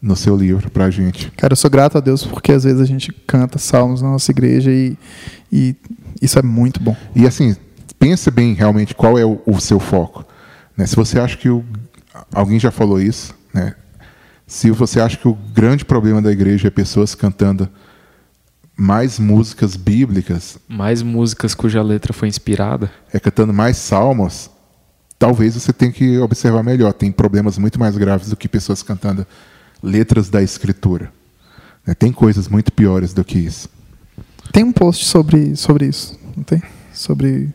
no 0.00 0.14
seu 0.16 0.36
livro 0.36 0.70
para 0.70 0.84
a 0.86 0.90
gente. 0.90 1.30
Cara, 1.32 1.52
eu 1.52 1.56
sou 1.56 1.70
grato 1.70 1.96
a 1.98 2.00
Deus 2.00 2.24
porque 2.24 2.52
às 2.52 2.64
vezes 2.64 2.80
a 2.80 2.84
gente 2.84 3.12
canta 3.26 3.58
salmos 3.58 4.02
na 4.02 4.10
nossa 4.10 4.30
igreja 4.30 4.70
e, 4.70 4.96
e 5.50 5.74
isso 6.20 6.38
é 6.38 6.42
muito 6.42 6.80
bom. 6.80 6.94
E 7.16 7.26
assim, 7.26 7.56
pense 7.98 8.30
bem 8.30 8.52
realmente 8.54 8.94
qual 8.94 9.18
é 9.18 9.24
o, 9.24 9.40
o 9.46 9.58
seu 9.60 9.80
foco. 9.80 10.24
né? 10.76 10.86
Se 10.86 10.94
você 10.96 11.18
acha 11.18 11.36
que 11.36 11.48
o, 11.48 11.64
alguém 12.32 12.58
já 12.58 12.70
falou 12.70 13.00
isso, 13.00 13.34
né? 13.52 13.74
se 14.46 14.70
você 14.70 15.00
acha 15.00 15.16
que 15.16 15.28
o 15.28 15.34
grande 15.54 15.84
problema 15.84 16.20
da 16.20 16.32
igreja 16.32 16.68
é 16.68 16.70
pessoas 16.70 17.14
cantando 17.14 17.68
mais 18.76 19.18
músicas 19.18 19.76
bíblicas, 19.76 20.58
Mais 20.68 21.02
músicas 21.02 21.54
cuja 21.54 21.82
letra 21.82 22.12
foi 22.12 22.28
inspirada. 22.28 22.90
é 23.12 23.20
cantando 23.20 23.52
mais 23.52 23.76
salmos, 23.76 24.50
talvez 25.18 25.54
você 25.54 25.72
tenha 25.72 25.92
que 25.92 26.18
observar 26.18 26.62
melhor. 26.62 26.92
Tem 26.92 27.12
problemas 27.12 27.58
muito 27.58 27.78
mais 27.78 27.96
graves 27.96 28.30
do 28.30 28.36
que 28.36 28.48
pessoas 28.48 28.82
cantando 28.82 29.26
letras 29.82 30.28
da 30.30 30.42
escritura. 30.42 31.12
né? 31.86 31.94
Tem 31.94 32.10
coisas 32.10 32.48
muito 32.48 32.72
piores 32.72 33.12
do 33.12 33.22
que 33.22 33.38
isso. 33.38 33.68
Tem 34.52 34.64
um 34.64 34.72
post 34.72 35.04
sobre, 35.04 35.54
sobre 35.54 35.86
isso, 35.86 36.18
não 36.36 36.42
tem? 36.42 36.62
Sobre 36.92 37.50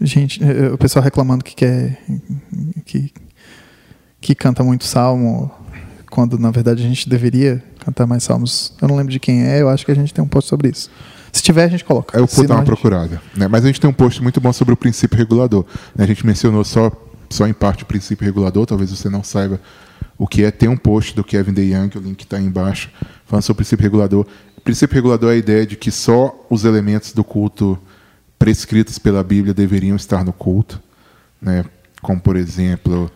gente, 0.00 0.42
eh, 0.44 0.70
o 0.72 0.78
pessoal 0.78 1.02
reclamando 1.02 1.42
que 1.42 1.54
quer 1.56 2.00
que, 2.84 3.12
que 4.24 4.34
canta 4.34 4.64
muito 4.64 4.84
salmo, 4.86 5.50
quando 6.10 6.38
na 6.38 6.50
verdade 6.50 6.82
a 6.82 6.88
gente 6.88 7.06
deveria 7.06 7.62
cantar 7.84 8.06
mais 8.06 8.22
salmos. 8.22 8.72
Eu 8.80 8.88
não 8.88 8.96
lembro 8.96 9.12
de 9.12 9.20
quem 9.20 9.44
é, 9.44 9.60
eu 9.60 9.68
acho 9.68 9.84
que 9.84 9.92
a 9.92 9.94
gente 9.94 10.14
tem 10.14 10.24
um 10.24 10.26
post 10.26 10.48
sobre 10.48 10.70
isso. 10.70 10.90
Se 11.30 11.42
tiver, 11.42 11.64
a 11.64 11.68
gente 11.68 11.84
coloca. 11.84 12.16
Eu 12.18 12.24
vou 12.26 12.46
dar 12.46 12.54
uma 12.54 12.60
gente- 12.60 12.66
procurada. 12.66 13.20
Né? 13.36 13.46
Mas 13.48 13.64
a 13.64 13.66
gente 13.66 13.78
tem 13.78 13.90
um 13.90 13.92
post 13.92 14.22
muito 14.22 14.40
bom 14.40 14.50
sobre 14.50 14.72
o 14.72 14.76
princípio 14.78 15.18
regulador. 15.18 15.66
né? 15.94 16.04
A 16.04 16.06
gente 16.06 16.24
mencionou 16.24 16.64
só, 16.64 16.90
só 17.28 17.46
em 17.46 17.52
parte 17.52 17.82
o 17.82 17.86
princípio 17.86 18.24
regulador, 18.24 18.64
talvez 18.64 18.90
você 18.90 19.10
não 19.10 19.22
saiba 19.22 19.60
o 20.16 20.26
que 20.26 20.42
é. 20.42 20.50
Tem 20.50 20.70
um 20.70 20.76
post 20.76 21.14
do 21.14 21.22
Kevin 21.22 21.52
DeYoung, 21.52 21.90
o 21.96 22.00
link 22.00 22.22
está 22.22 22.38
aí 22.38 22.44
embaixo, 22.46 22.88
falando 23.26 23.42
sobre 23.42 23.60
o 23.60 23.64
princípio 23.64 23.82
regulador. 23.82 24.26
O 24.56 24.60
princípio 24.62 24.94
regulador 24.94 25.32
é 25.32 25.34
a 25.34 25.36
ideia 25.36 25.66
de 25.66 25.76
que 25.76 25.90
só 25.90 26.34
os 26.48 26.64
elementos 26.64 27.12
do 27.12 27.22
culto 27.22 27.78
prescritos 28.38 28.98
pela 28.98 29.22
Bíblia 29.22 29.52
deveriam 29.52 29.96
estar 29.96 30.24
no 30.24 30.32
culto. 30.32 30.80
Né? 31.42 31.62
Como, 32.00 32.18
por 32.18 32.36
exemplo, 32.36 33.10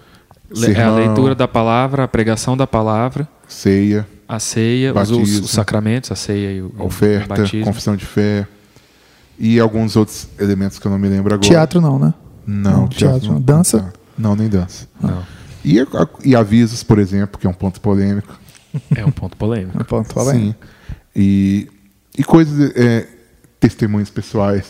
Le- 0.50 0.66
é 0.66 0.70
a 0.70 0.74
sermão, 0.74 0.96
leitura 0.96 1.34
da 1.34 1.46
palavra, 1.48 2.04
a 2.04 2.08
pregação 2.08 2.56
da 2.56 2.66
palavra, 2.66 3.28
ceia, 3.46 4.06
a 4.26 4.38
ceia, 4.38 4.92
os, 4.94 5.10
os- 5.10 5.18
Batismo. 5.18 5.44
os 5.44 5.50
sacramentos, 5.50 6.10
a 6.12 6.16
ceia 6.16 6.52
e 6.52 6.62
o, 6.62 6.72
oferta, 6.78 7.34
batismo. 7.36 7.64
confissão 7.64 7.94
de 7.96 8.04
fé 8.06 8.46
e 9.38 9.60
alguns 9.60 9.94
outros 9.96 10.28
elementos 10.38 10.78
que 10.78 10.86
eu 10.86 10.90
não 10.90 10.98
me 10.98 11.08
lembro 11.08 11.34
agora. 11.34 11.48
Teatro 11.48 11.80
não, 11.80 11.98
né? 11.98 12.14
Não, 12.46 12.70
Não, 12.82 12.88
teatro, 12.88 13.18
teatro, 13.20 13.32
não. 13.34 13.40
dança? 13.40 13.92
Não, 14.16 14.34
nem 14.34 14.48
dança. 14.48 14.86
Não. 15.00 15.22
E, 15.64 15.78
a- 15.80 15.86
e 16.24 16.34
avisos, 16.34 16.82
por 16.82 16.98
exemplo, 16.98 17.38
que 17.38 17.46
é 17.46 17.50
um 17.50 17.54
ponto 17.54 17.80
polêmico. 17.80 18.38
É 18.96 19.04
um 19.04 19.10
ponto 19.10 19.36
polêmico. 19.36 19.76
Um 19.80 19.84
ponto 19.84 20.12
polêmico. 20.14 20.64
Sim. 20.64 20.68
E, 21.14 21.68
e 22.16 22.24
coisas, 22.24 22.72
é, 22.74 23.06
testemunhos 23.60 24.08
pessoais. 24.10 24.64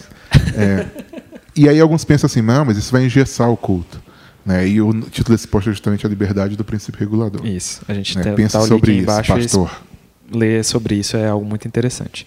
É, 0.56 0.86
e 1.56 1.68
aí 1.68 1.80
alguns 1.80 2.04
pensam 2.04 2.26
assim, 2.26 2.42
não, 2.42 2.64
mas 2.64 2.76
isso 2.76 2.90
vai 2.92 3.04
engessar 3.04 3.48
o 3.50 3.56
culto. 3.56 4.00
Né? 4.48 4.66
E 4.66 4.80
o 4.80 4.90
título 5.02 5.36
desse 5.36 5.46
post 5.46 5.68
é 5.68 5.72
justamente 5.72 6.06
a 6.06 6.08
liberdade 6.08 6.56
do 6.56 6.64
princípio 6.64 6.98
regulador. 6.98 7.46
Isso. 7.46 7.82
A 7.86 7.92
gente 7.92 8.16
Né? 8.16 8.24
tem 8.24 8.34
Pensa 8.34 8.58
tá 8.58 8.64
link 8.64 8.68
sobre 8.70 8.92
isso, 8.92 9.02
embaixo. 9.02 9.34
pastor. 9.34 9.70
ler 10.32 10.64
sobre 10.64 10.94
isso 10.94 11.16
é 11.18 11.28
algo 11.28 11.44
muito 11.44 11.68
interessante. 11.68 12.26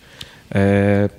É, 0.51 1.09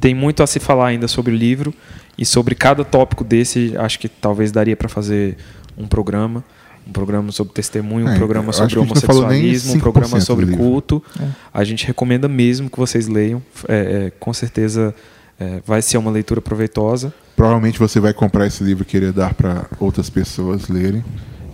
tem 0.00 0.14
muito 0.14 0.42
a 0.42 0.46
se 0.46 0.58
falar 0.58 0.86
ainda 0.88 1.06
sobre 1.08 1.32
o 1.32 1.36
livro 1.36 1.74
e 2.16 2.24
sobre 2.24 2.54
cada 2.54 2.84
tópico 2.86 3.22
desse. 3.22 3.74
Acho 3.76 3.98
que 3.98 4.08
talvez 4.08 4.50
daria 4.50 4.74
para 4.76 4.88
fazer 4.88 5.36
um 5.76 5.86
programa. 5.86 6.42
Um 6.88 6.92
programa 6.92 7.32
sobre 7.32 7.52
testemunho, 7.52 8.06
um 8.06 8.10
É, 8.10 8.16
programa 8.16 8.52
sobre 8.52 8.78
homossexualismo, 8.78 9.72
um 9.72 9.76
5% 9.76 9.80
programa 9.80 10.20
sobre 10.20 10.46
culto. 10.56 11.02
É. 11.20 11.26
A 11.52 11.64
gente 11.64 11.84
recomenda 11.86 12.28
mesmo 12.28 12.70
que 12.70 12.78
vocês 12.78 13.08
leiam. 13.08 13.42
É, 13.68 14.06
é, 14.06 14.12
com 14.20 14.32
certeza 14.32 14.94
é, 15.38 15.60
vai 15.66 15.82
ser 15.82 15.98
uma 15.98 16.10
leitura 16.10 16.40
proveitosa. 16.40 17.12
Provavelmente 17.36 17.78
você 17.78 18.00
vai 18.00 18.14
comprar 18.14 18.46
esse 18.46 18.64
livro 18.64 18.82
e 18.82 18.86
querer 18.86 19.12
dar 19.12 19.34
para 19.34 19.66
outras 19.78 20.08
pessoas 20.08 20.68
lerem, 20.68 21.04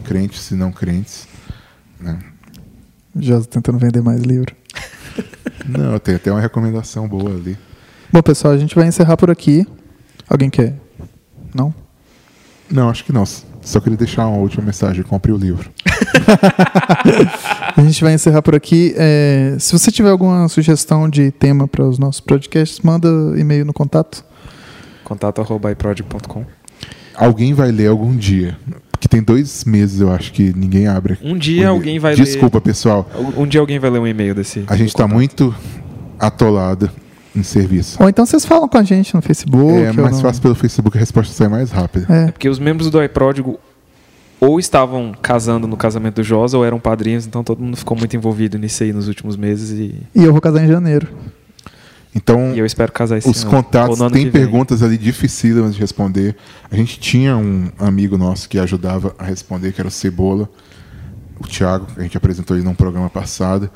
crentes 0.05 0.51
e 0.51 0.55
não 0.55 0.71
crentes. 0.71 1.27
né? 2.01 2.19
Já 3.19 3.41
tentando 3.43 3.79
vender 3.79 4.01
mais 4.01 4.23
livro. 4.23 4.55
Não, 5.69 5.97
tem 5.99 6.15
até 6.17 6.33
uma 6.33 6.41
recomendação 6.41 7.07
boa 7.07 7.31
ali. 7.31 7.57
Bom, 8.11 8.21
pessoal, 8.23 8.55
a 8.55 8.59
gente 8.59 8.75
vai 8.75 8.89
encerrar 8.89 9.17
por 9.17 9.31
aqui. 9.31 9.67
Alguém 10.29 10.51
quer? 10.51 10.75
Não? 11.55 11.73
Não, 12.71 12.89
acho 12.89 13.05
que 13.05 13.13
não. 13.13 13.25
Só 13.25 13.79
queria 13.81 13.97
deixar 13.97 14.27
uma 14.27 14.39
última 14.39 14.65
mensagem. 14.65 15.05
Compre 15.05 15.31
o 15.31 15.37
livro. 15.37 15.71
A 17.77 17.83
gente 17.83 18.03
vai 18.03 18.15
encerrar 18.15 18.43
por 18.43 18.55
aqui. 18.55 18.95
É, 18.97 19.57
se 19.59 19.73
você 19.73 19.91
tiver 19.93 20.11
alguma 20.11 20.49
sugestão 20.49 21.09
de 21.09 21.31
tema 21.31 21.69
para 21.69 21.87
os 21.87 21.99
nossos 21.99 22.21
podcasts, 22.21 22.81
manda 22.81 23.09
e-mail 23.39 23.65
no 23.65 23.73
contato. 23.73 24.25
contato.iprodic.com 25.05 26.45
Alguém 27.15 27.53
vai 27.55 27.71
ler 27.71 27.89
algum 27.89 28.17
dia. 28.17 28.57
Que 28.99 29.09
tem 29.09 29.23
dois 29.23 29.65
meses, 29.65 30.01
eu 30.01 30.13
acho, 30.13 30.33
que 30.33 30.53
ninguém 30.57 30.87
abre. 30.87 31.19
Um 31.23 31.37
dia 31.37 31.71
o 31.71 31.75
alguém 31.75 31.99
vai 31.99 32.15
Desculpa, 32.15 32.61
pessoal. 32.61 33.09
ler. 33.15 33.39
Um 33.39 33.47
dia 33.47 33.61
alguém 33.61 33.79
vai 33.79 33.91
ler 33.91 33.99
um 33.99 34.07
e-mail 34.07 34.35
desse. 34.35 34.65
A 34.69 34.77
gente 34.77 34.89
está 34.89 35.09
muito 35.09 35.55
atolado 36.19 36.89
em 37.35 37.43
serviço. 37.43 38.01
Ou 38.01 38.09
então 38.09 38.25
vocês 38.25 38.45
falam 38.45 38.69
com 38.69 38.79
a 38.79 38.83
gente 38.83 39.15
no 39.15 39.21
Facebook. 39.23 39.73
É 39.73 39.93
mais 39.93 40.17
no- 40.17 40.23
fácil 40.23 40.41
pelo 40.43 40.55
Facebook, 40.55 40.97
a 40.97 41.01
resposta 41.01 41.33
sai 41.35 41.49
mais 41.49 41.71
rápida. 41.71 42.07
É. 42.09 42.31
Porque 42.31 42.49
os 42.49 42.59
membros 42.61 42.91
do 42.91 43.03
iPródigo 43.03 43.59
ou 44.39 44.59
estavam 44.61 45.13
casando 45.21 45.67
no 45.67 45.77
casamento 45.77 46.17
do 46.17 46.23
Josa 46.23 46.57
ou 46.57 46.65
eram 46.65 46.79
padrinhos, 46.79 47.27
então 47.27 47.43
todo 47.45 47.61
mundo 47.63 47.77
ficou 47.77 47.97
muito 47.97 48.15
envolvido 48.17 48.59
nisso 48.59 48.83
aí 48.83 48.93
nos 48.93 49.09
últimos 49.09 49.37
meses 49.37 49.71
e, 49.71 49.95
E 50.15 50.23
eu 50.25 50.33
vou 50.33 50.41
casar 50.41 50.65
em 50.65 50.69
janeiro. 50.69 51.09
Então, 52.15 52.53
e 52.55 52.59
eu 52.59 52.67
espero 52.67 52.93
casar 52.93 53.17
esse 53.19 53.29
os 53.29 53.43
ano. 53.43 53.51
contatos 53.51 53.99
têm 54.13 54.31
perguntas 54.31 54.83
ali 54.83 54.99
dificílimas 54.99 55.75
de 55.75 55.81
responder. 55.81 56.37
A 56.71 56.77
gente 56.77 57.01
tinha 57.01 57.37
um 57.37 57.71
amigo 57.79 58.19
nosso 58.19 58.49
que 58.49 58.59
ajudava 58.59 59.15
a 59.19 59.25
responder, 59.25 59.73
que 59.73 59.81
era 59.81 59.89
o 59.89 59.91
Cebola, 59.91 60.49
o 61.41 61.47
Thiago, 61.47 61.87
que 61.87 62.01
a 62.01 62.03
gente 62.03 62.17
apresentou 62.17 62.55
ele 62.57 62.65
num 62.65 62.75
programa 62.75 63.09
passado. 63.09 63.71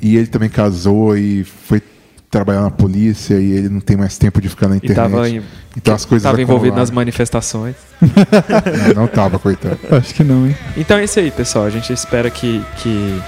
E 0.00 0.16
ele 0.16 0.26
também 0.28 0.48
casou 0.48 1.16
e 1.16 1.42
foi 1.42 1.82
trabalhar 2.30 2.62
na 2.62 2.70
polícia 2.70 3.34
e 3.40 3.52
ele 3.52 3.68
não 3.68 3.80
tem 3.80 3.96
mais 3.96 4.18
tempo 4.18 4.40
de 4.40 4.48
ficar 4.48 4.68
na 4.68 4.74
E 4.74 4.78
internet. 4.78 5.06
estava 5.06 5.28
em, 5.28 5.42
então 5.76 5.94
as 5.94 6.04
coisas 6.04 6.24
tava 6.28 6.40
envolvido 6.42 6.76
nas 6.76 6.90
manifestações. 6.90 7.74
Não, 8.00 9.02
não 9.02 9.06
tava, 9.08 9.38
coitado. 9.38 9.78
Acho 9.90 10.14
que 10.14 10.22
não, 10.24 10.46
hein? 10.46 10.56
Então 10.76 10.96
é 10.98 11.04
isso 11.04 11.18
aí, 11.20 11.30
pessoal. 11.30 11.64
A 11.64 11.70
gente 11.70 11.92
espera 11.92 12.28
que, 12.30 12.60
que, 12.78 13.20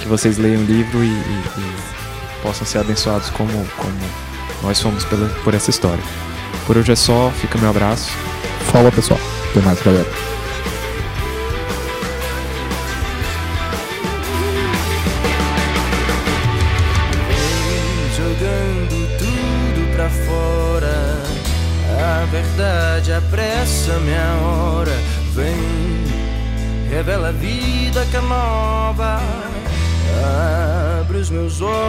que 0.00 0.08
vocês 0.08 0.38
leiam 0.38 0.62
o 0.62 0.64
livro 0.64 1.02
e, 1.02 1.08
e- 1.08 1.10
e 1.10 1.95
possam 2.46 2.64
ser 2.64 2.78
abençoados 2.78 3.28
como, 3.30 3.50
como 3.76 3.98
nós 4.62 4.80
fomos 4.80 5.04
pela, 5.04 5.28
por 5.42 5.52
essa 5.52 5.68
história. 5.68 6.02
Por 6.64 6.76
hoje 6.76 6.92
é 6.92 6.96
só. 6.96 7.32
Fica 7.40 7.58
meu 7.58 7.70
abraço. 7.70 8.12
Fala, 8.70 8.92
pessoal. 8.92 9.18
Até 9.50 9.60
mais, 9.60 9.82
galera. 9.82 10.06
Vem 17.28 18.14
jogando 18.16 19.18
tudo 19.18 19.96
pra 19.96 20.08
fora. 20.08 21.22
A 21.98 22.26
verdade 22.26 23.12
apressa 23.12 23.98
minha 23.98 24.34
hora. 24.46 24.96
Vem, 25.34 25.56
revela 26.90 27.30
a 27.30 27.32
vida 27.32 28.06
que 28.08 28.16
é 28.16 28.20
nova. 28.20 29.20
Abre 31.00 31.18
os 31.18 31.30
meus 31.30 31.60
olhos. 31.60 31.85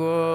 Agora. 0.00 0.29